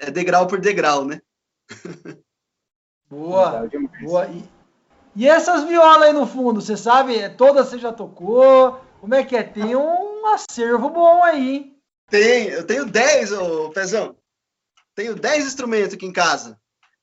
[0.00, 1.20] é degrau por degrau, né?
[3.08, 3.68] Boa,
[4.00, 4.26] boa.
[4.28, 4.42] E,
[5.14, 7.28] e essas violas aí no fundo, você sabe?
[7.36, 8.80] Todas você já tocou?
[9.02, 9.42] Como é que é?
[9.42, 11.71] Tem um acervo bom aí, hein?
[12.12, 14.14] Tem, eu tenho 10, ô Pezão.
[14.94, 16.60] Tenho 10 instrumentos aqui em casa.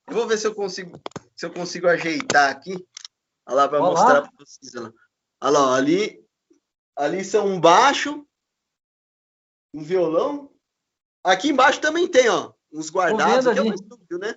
[0.07, 1.01] Eu vou ver se eu consigo,
[1.35, 2.73] se eu consigo ajeitar aqui.
[3.47, 4.75] Olha lá para mostrar para vocês.
[4.75, 4.93] Olha
[5.41, 6.23] lá, ali,
[6.95, 8.23] ali são um baixo,
[9.73, 10.53] um violão.
[11.23, 13.47] Aqui embaixo também tem, ó, uns guardados.
[13.47, 14.35] Aqui é um estúdio, né?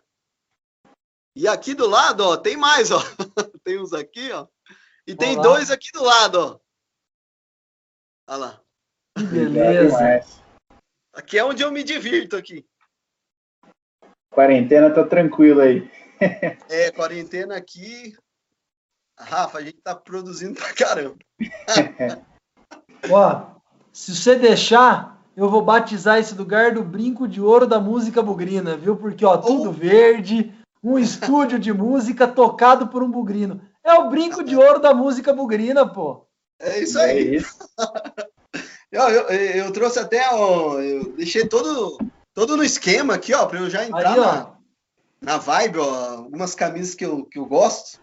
[1.37, 2.99] E aqui do lado, ó, tem mais, ó.
[3.63, 4.49] tem uns aqui, ó.
[5.07, 5.43] E tem Olá.
[5.43, 6.61] dois aqui do lado, ó.
[8.27, 8.65] Olha lá.
[9.19, 10.42] Que beleza.
[11.13, 12.65] Aqui é onde eu me divirto aqui.
[14.31, 15.91] Quarentena tá tranquilo aí.
[16.71, 18.17] é, quarentena aqui.
[19.19, 21.19] Rafa, a gente tá produzindo pra caramba.
[23.11, 23.61] ó,
[23.93, 28.75] se você deixar, eu vou batizar esse lugar do brinco de ouro da música bugrina,
[28.75, 28.97] viu?
[28.97, 29.73] Porque, ó, tudo oh.
[29.73, 30.51] verde,
[30.83, 33.61] um estúdio de música tocado por um bugrino.
[33.85, 36.27] É o brinco de ouro da música bugrina, pô.
[36.59, 37.19] É isso aí.
[37.19, 37.59] É isso.
[38.93, 41.99] eu, eu, eu, trouxe até, ó, eu deixei todo,
[42.35, 44.59] todo no esquema aqui, ó, para eu já entrar aí, na,
[45.21, 48.01] na vibe, ó, algumas camisas que eu, que eu gosto.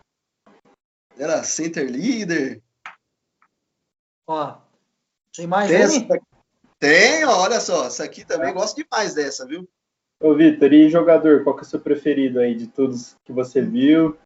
[1.15, 2.61] Era Center Leader.
[4.25, 4.57] Ó,
[5.35, 6.07] tem mais tem,
[6.79, 8.53] Tem, ó, olha só, essa aqui também é.
[8.53, 9.69] gosto demais dessa, viu?
[10.19, 13.61] Ô, Vitor, e jogador, qual que é o seu preferido aí de todos que você
[13.61, 14.17] viu?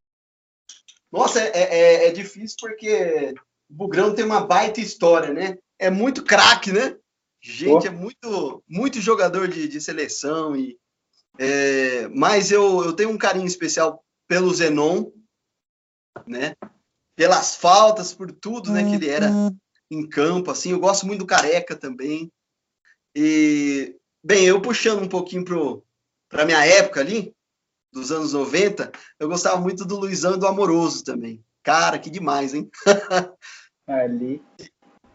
[1.12, 3.36] Nossa, é, é, é difícil porque
[3.70, 5.58] o Bugrão tem uma baita história, né?
[5.84, 6.98] É muito craque, né?
[7.42, 7.88] Gente, oh.
[7.88, 10.56] é muito, muito jogador de, de seleção.
[10.56, 10.78] e
[11.38, 15.12] é, Mas eu, eu tenho um carinho especial pelo Zenon,
[16.26, 16.56] né?
[17.16, 19.56] Pelas faltas, por tudo né, que ele era uhum.
[19.92, 20.50] em campo.
[20.50, 20.72] assim.
[20.72, 22.32] Eu gosto muito do Careca também.
[23.16, 25.44] E Bem, eu puxando um pouquinho
[26.30, 27.36] para a minha época ali,
[27.92, 31.44] dos anos 90, eu gostava muito do Luizão e do Amoroso também.
[31.62, 32.72] Cara, que demais, hein?
[33.86, 34.42] ali.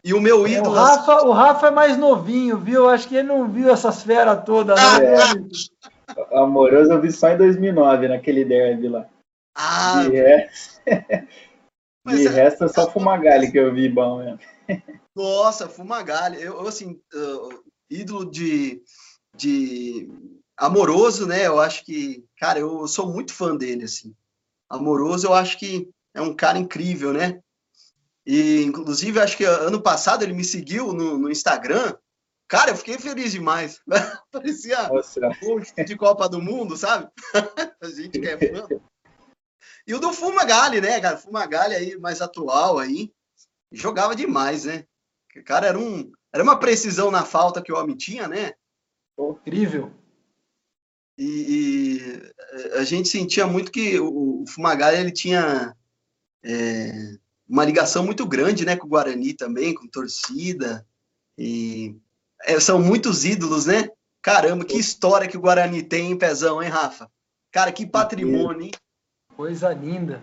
[0.05, 0.77] E o meu ídolo.
[0.77, 2.89] É, o, Rafa, o Rafa é mais novinho, viu?
[2.89, 4.79] Acho que ele não viu essas feras todas.
[4.81, 5.15] Né?
[5.15, 5.19] É.
[6.39, 9.07] Amoroso eu vi só em 2009, naquele derby lá.
[9.55, 10.81] Ah, de resto,
[12.07, 12.31] de é...
[12.31, 14.39] resto é só Fumagalli que eu vi bom mesmo.
[15.15, 16.41] Nossa, Fumagalli.
[16.41, 16.99] Eu, assim,
[17.91, 18.81] ídolo de,
[19.35, 20.09] de
[20.57, 21.47] amoroso, né?
[21.47, 24.15] Eu acho que, cara, eu sou muito fã dele, assim.
[24.71, 27.41] Amoroso, eu acho que é um cara incrível, né?
[28.29, 31.97] E, inclusive, acho que ano passado ele me seguiu no, no Instagram.
[32.47, 33.81] Cara, eu fiquei feliz demais.
[34.31, 34.91] Parecia
[35.43, 37.11] um de Copa do Mundo, sabe?
[37.81, 38.69] A gente que é fã.
[39.87, 41.17] E o do Fumagalli, né, cara?
[41.17, 43.11] Fumagalli aí, mais atual aí.
[43.73, 44.85] Jogava demais, né?
[45.35, 48.53] O cara era um, era uma precisão na falta que o homem tinha, né?
[49.19, 49.91] Incrível.
[51.17, 55.75] E, e a gente sentia muito que o, o Fumagalli ele tinha
[56.45, 57.19] é,
[57.49, 60.87] uma ligação muito grande, né, com o Guarani também, com torcida.
[61.37, 61.97] E
[62.45, 63.89] é, são muitos ídolos, né?
[64.23, 67.09] Caramba, que história que o Guarani tem, em Pezão, hein, Rafa?
[67.53, 68.71] Cara, que patrimônio, hein?
[69.37, 70.23] Coisa linda.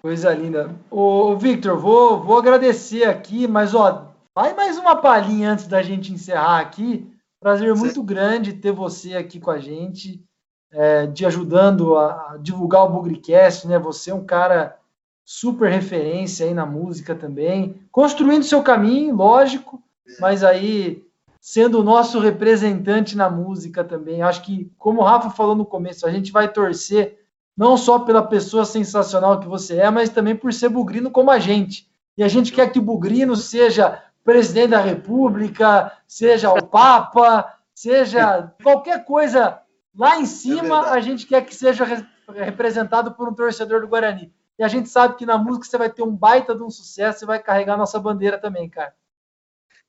[0.00, 0.74] Coisa linda.
[0.90, 6.10] Ô, Victor, vou, vou agradecer aqui, mas ó, Vai mais uma palhinha antes da gente
[6.10, 7.06] encerrar aqui.
[7.38, 10.24] Prazer muito grande ter você aqui com a gente,
[10.70, 13.78] é, de ajudando a, a, divulgar o Bugricast, né?
[13.78, 14.78] Você é um cara
[15.24, 19.82] super referência aí na música também, construindo seu caminho, lógico,
[20.20, 21.04] mas aí
[21.40, 24.22] sendo o nosso representante na música também.
[24.22, 27.18] Acho que, como o Rafa falou no começo, a gente vai torcer
[27.56, 31.38] não só pela pessoa sensacional que você é, mas também por ser bugrino como a
[31.38, 31.90] gente.
[32.16, 38.52] E a gente quer que o bugrino seja presidente da República, seja o Papa, seja
[38.62, 39.58] qualquer coisa
[39.96, 44.32] lá em cima, é a gente quer que seja representado por um torcedor do Guarani.
[44.58, 47.24] E a gente sabe que na música você vai ter um baita de um sucesso
[47.24, 48.94] e vai carregar nossa bandeira também, cara.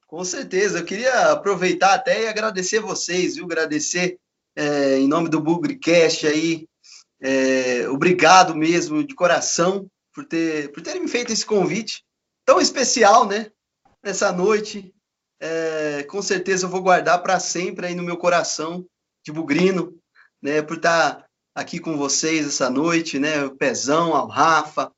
[0.08, 0.80] Com certeza.
[0.80, 3.46] Eu queria aproveitar até e agradecer vocês, viu?
[3.46, 4.20] Agradecer
[4.56, 6.68] é, em nome do Bugrecast aí.
[7.20, 12.04] É, obrigado mesmo, de coração, por, ter, por terem me feito esse convite
[12.46, 13.50] tão especial, né?
[14.04, 14.94] Nessa noite.
[15.40, 18.86] É, com certeza eu vou guardar para sempre aí no meu coração
[19.26, 19.98] de bugrino,
[20.42, 20.62] né?
[20.62, 23.46] Por estar aqui com vocês essa noite, né?
[23.46, 24.92] O Pezão, ao Rafa,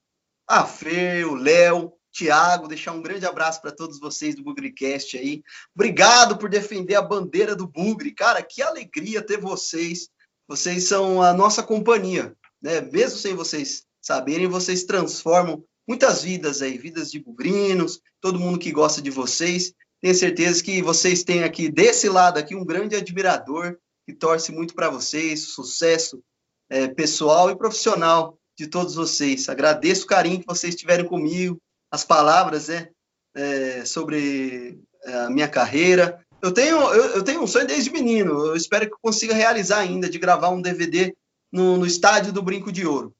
[0.47, 5.43] a Fer, o Léo, Tiago, deixar um grande abraço para todos vocês do Bugricast aí.
[5.75, 8.11] Obrigado por defender a bandeira do Bugre.
[8.11, 10.09] Cara, que alegria ter vocês.
[10.47, 12.79] Vocês são a nossa companhia, né?
[12.81, 18.71] Mesmo sem vocês saberem, vocês transformam muitas vidas aí, vidas de bugrinos, todo mundo que
[18.71, 19.73] gosta de vocês.
[20.01, 24.75] Tenho certeza que vocês têm aqui desse lado aqui um grande admirador que torce muito
[24.75, 26.23] para vocês, sucesso
[26.69, 29.49] é, pessoal e profissional de todos vocês.
[29.49, 31.57] Agradeço o carinho que vocês tiveram comigo,
[31.91, 32.89] as palavras né,
[33.35, 36.19] é, sobre é, a minha carreira.
[36.41, 39.79] Eu tenho, eu, eu, tenho um sonho desde menino, eu espero que eu consiga realizar
[39.79, 41.15] ainda, de gravar um DVD
[41.51, 43.13] no, no estádio do Brinco de Ouro.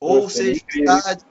[0.00, 1.26] Ou seja, o estádio,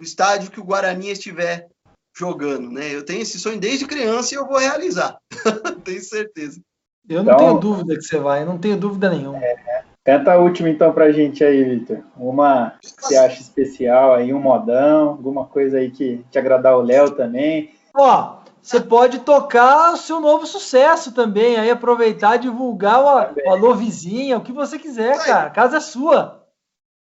[0.00, 1.68] o estádio que o Guarani estiver
[2.16, 2.94] jogando, né?
[2.94, 5.18] Eu tenho esse sonho desde criança e eu vou realizar,
[5.84, 6.60] tenho certeza.
[7.08, 9.42] Eu não então, tenho dúvida que você vai, não tenho dúvida nenhuma.
[9.42, 11.98] É, Canta a última então pra gente aí, Vitor.
[12.16, 16.80] Uma que você acha especial aí, um modão, alguma coisa aí que te agradar o
[16.80, 17.74] Léo também.
[17.94, 23.04] Ó, você pode tocar o seu novo sucesso também, aí aproveitar e divulgar o,
[23.44, 25.48] o Alô Vizinha, o que você quiser, cara.
[25.48, 26.42] A casa é sua.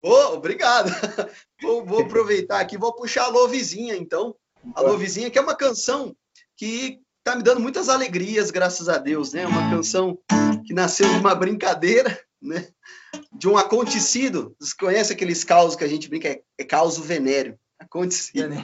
[0.05, 0.91] Oh, obrigado.
[1.63, 4.35] Vou, vou, aproveitar aqui, vou puxar Alô Vizinha, então.
[4.75, 6.15] Alô Vizinha, que é uma canção
[6.55, 9.47] que tá me dando muitas alegrias, graças a Deus, né?
[9.47, 10.19] Uma canção
[10.67, 12.69] que nasceu de uma brincadeira né?
[13.33, 14.55] De um acontecido.
[14.59, 16.29] Vocês conhecem aqueles causos que a gente brinca?
[16.29, 17.59] É, é causo venéreo.
[17.79, 18.55] Acontecido.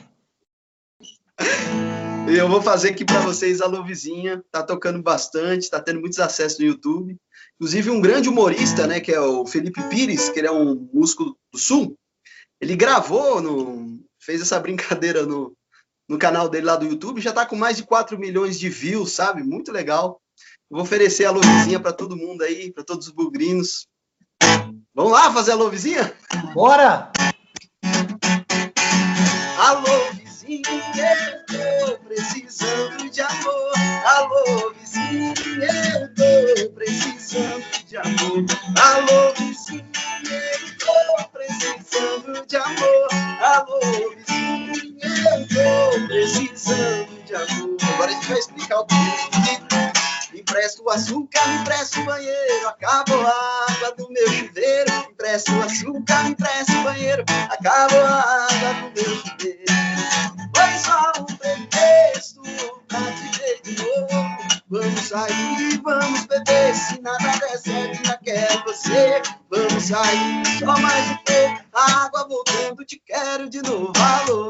[2.29, 4.43] E eu vou fazer aqui para vocês a Vizinha.
[4.51, 7.17] Tá tocando bastante, tá tendo muitos acessos no YouTube.
[7.55, 11.37] Inclusive, um grande humorista, né, que é o Felipe Pires, que ele é um músico
[11.53, 11.97] do Sul,
[12.61, 15.57] ele gravou, no, fez essa brincadeira no,
[16.09, 19.13] no canal dele lá do YouTube, já tá com mais de 4 milhões de views,
[19.13, 19.43] sabe?
[19.43, 20.21] Muito legal.
[20.69, 23.87] Vou oferecer a Lovizinha para todo mundo aí, para todos os bugrinos.
[24.95, 26.13] Vamos lá fazer a Lovizinha?
[26.55, 27.13] Bora!
[29.59, 30.63] Alô, vizinha,
[31.49, 33.73] eu tô precisando de amor.
[34.05, 35.35] Alô, vizinha,
[35.95, 38.45] eu tô precisando de amor.
[38.81, 39.85] Alô, vizinha,
[40.33, 43.09] eu tô precisando de amor.
[43.41, 43.81] Alô,
[44.17, 45.01] vizinha,
[45.31, 47.77] eu tô precisando de amor.
[47.95, 49.66] Agora a gente vai explicar o que
[50.49, 54.93] Empresto o açúcar, me empresta o banheiro, acabou a água do meu chuveiro.
[55.11, 59.65] Empresto o açúcar, me empresta o banheiro, acabou a água do meu chuveiro.
[60.55, 62.43] Foi só um pretexto
[62.87, 64.37] pra te ver de novo.
[64.71, 69.23] Vamos sair, vamos beber, se nada der certo, quero você.
[69.51, 73.93] Vamos sair, só mais um pouco, água voltando, te quero de novo.
[73.97, 74.46] Alô,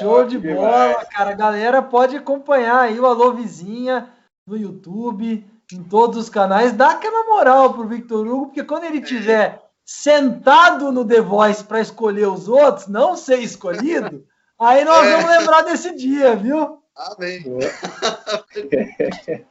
[0.00, 1.30] show de bola, cara.
[1.30, 4.12] A galera pode acompanhar aí o Alô Vizinha
[4.46, 6.72] no YouTube, em todos os canais.
[6.72, 11.80] Dá aquela moral pro Victor Hugo, porque quando ele tiver sentado no The Voice para
[11.80, 14.26] escolher os outros, não ser escolhido,
[14.58, 15.16] aí nós é.
[15.16, 16.82] vamos lembrar desse dia, viu?
[16.96, 17.42] Amém.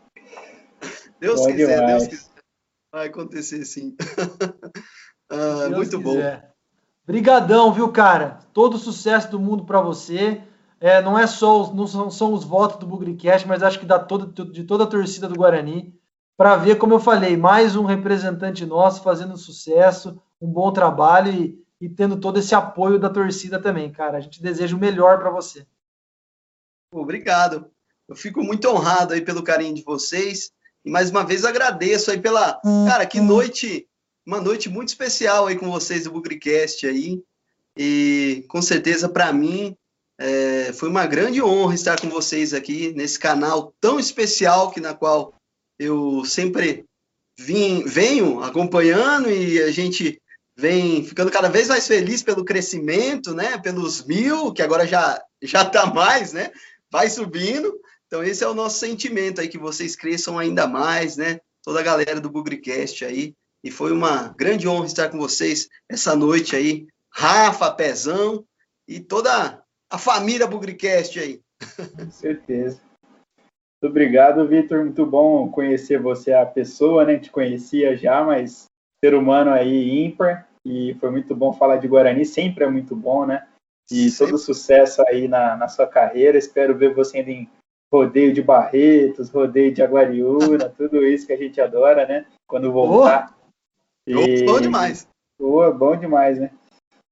[1.19, 2.07] Deus bom quiser, demais.
[2.07, 2.29] Deus quiser.
[2.91, 3.95] Vai acontecer sim.
[5.29, 6.01] ah, muito quiser.
[6.01, 6.49] bom.
[7.09, 8.37] Brigadão, viu, cara?
[8.53, 10.43] Todo sucesso do mundo para você.
[10.79, 13.85] É, não é só os, não são, são os votos do Bugricast, mas acho que
[13.87, 15.91] dá todo, de toda a torcida do Guarani
[16.37, 21.59] para ver, como eu falei, mais um representante nosso fazendo sucesso, um bom trabalho e,
[21.81, 24.19] e tendo todo esse apoio da torcida também, cara.
[24.19, 25.65] A gente deseja o melhor para você.
[26.93, 27.71] Obrigado.
[28.07, 30.51] Eu fico muito honrado aí pelo carinho de vocês
[30.85, 33.89] e mais uma vez agradeço aí pela, cara, que noite,
[34.25, 37.21] uma noite muito especial aí com vocês do Bugricast aí.
[37.77, 39.75] E com certeza para mim
[40.19, 44.93] é, foi uma grande honra estar com vocês aqui nesse canal tão especial que na
[44.93, 45.33] qual
[45.77, 46.85] eu sempre
[47.39, 50.21] vim, venho acompanhando e a gente
[50.57, 53.57] vem ficando cada vez mais feliz pelo crescimento, né?
[53.57, 56.51] Pelos mil, que agora já já está mais, né?
[56.91, 57.79] Vai subindo.
[58.07, 61.39] Então esse é o nosso sentimento aí que vocês cresçam ainda mais, né?
[61.63, 63.33] Toda a galera do Bugricast aí
[63.63, 66.87] E foi uma grande honra estar com vocês essa noite aí.
[67.11, 68.45] Rafa, Pezão
[68.87, 71.41] e toda a família Bugricast aí.
[71.95, 72.79] Com certeza.
[73.81, 74.83] Muito obrigado, Vitor.
[74.83, 77.17] Muito bom conhecer você, a pessoa, né?
[77.17, 78.65] Te conhecia já, mas
[79.03, 80.47] ser humano aí ímpar.
[80.65, 83.47] E foi muito bom falar de Guarani, sempre é muito bom, né?
[83.89, 84.33] E sempre.
[84.33, 86.37] todo sucesso aí na, na sua carreira.
[86.37, 87.49] Espero ver você ainda em
[87.91, 92.25] rodeio de Barretos, rodeio de Aguariúna, tudo isso que a gente adora, né?
[92.47, 93.33] Quando voltar.
[93.33, 93.38] Oh,
[94.09, 94.45] e...
[94.45, 95.07] Bom demais.
[95.39, 96.51] Oh, bom demais, né?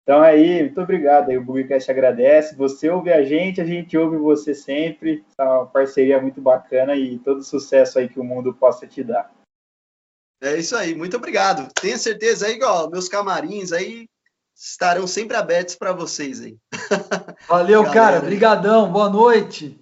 [0.04, 1.30] Então aí, muito obrigado.
[1.30, 2.56] Aí, o Bugcast agradece.
[2.56, 5.26] Você ouve a gente, a gente ouve você sempre.
[5.38, 9.30] É uma parceria muito bacana e todo sucesso aí que o mundo possa te dar.
[10.42, 11.68] É isso aí, muito obrigado.
[11.74, 14.08] Tenha certeza aí, ó, meus camarins aí
[14.56, 16.58] estarão sempre abertos para vocês aí.
[17.48, 18.20] Valeu, cara.
[18.20, 18.92] Obrigadão.
[18.92, 19.80] Boa noite.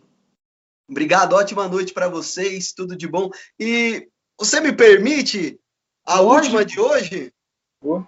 [0.89, 1.33] Obrigado.
[1.33, 2.73] Ótima noite para vocês.
[2.73, 3.29] Tudo de bom.
[3.59, 4.09] E
[4.39, 5.59] você me permite
[6.05, 6.57] a Lógico.
[6.57, 7.33] última de hoje?
[7.81, 8.03] Oh.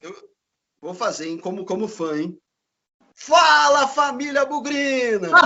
[0.00, 0.30] Eu,
[0.80, 1.36] Vou fazer, hein?
[1.38, 2.38] Como, como fã, hein?
[3.14, 5.28] Fala, família Bugrina!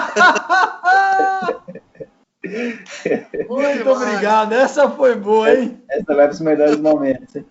[3.48, 5.82] Muito obrigado, essa foi boa, hein?
[5.88, 7.44] Essa vai para os melhores momentos, hein?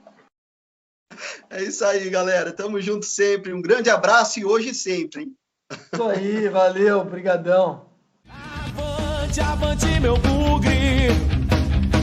[1.49, 2.53] É isso aí, galera.
[2.53, 3.51] Tamo junto sempre.
[3.53, 5.35] Um grande abraço e hoje sempre, hein?
[5.91, 7.89] Isso aí, valeu, brigadão.
[8.29, 10.72] Avante, avante, meu bugre,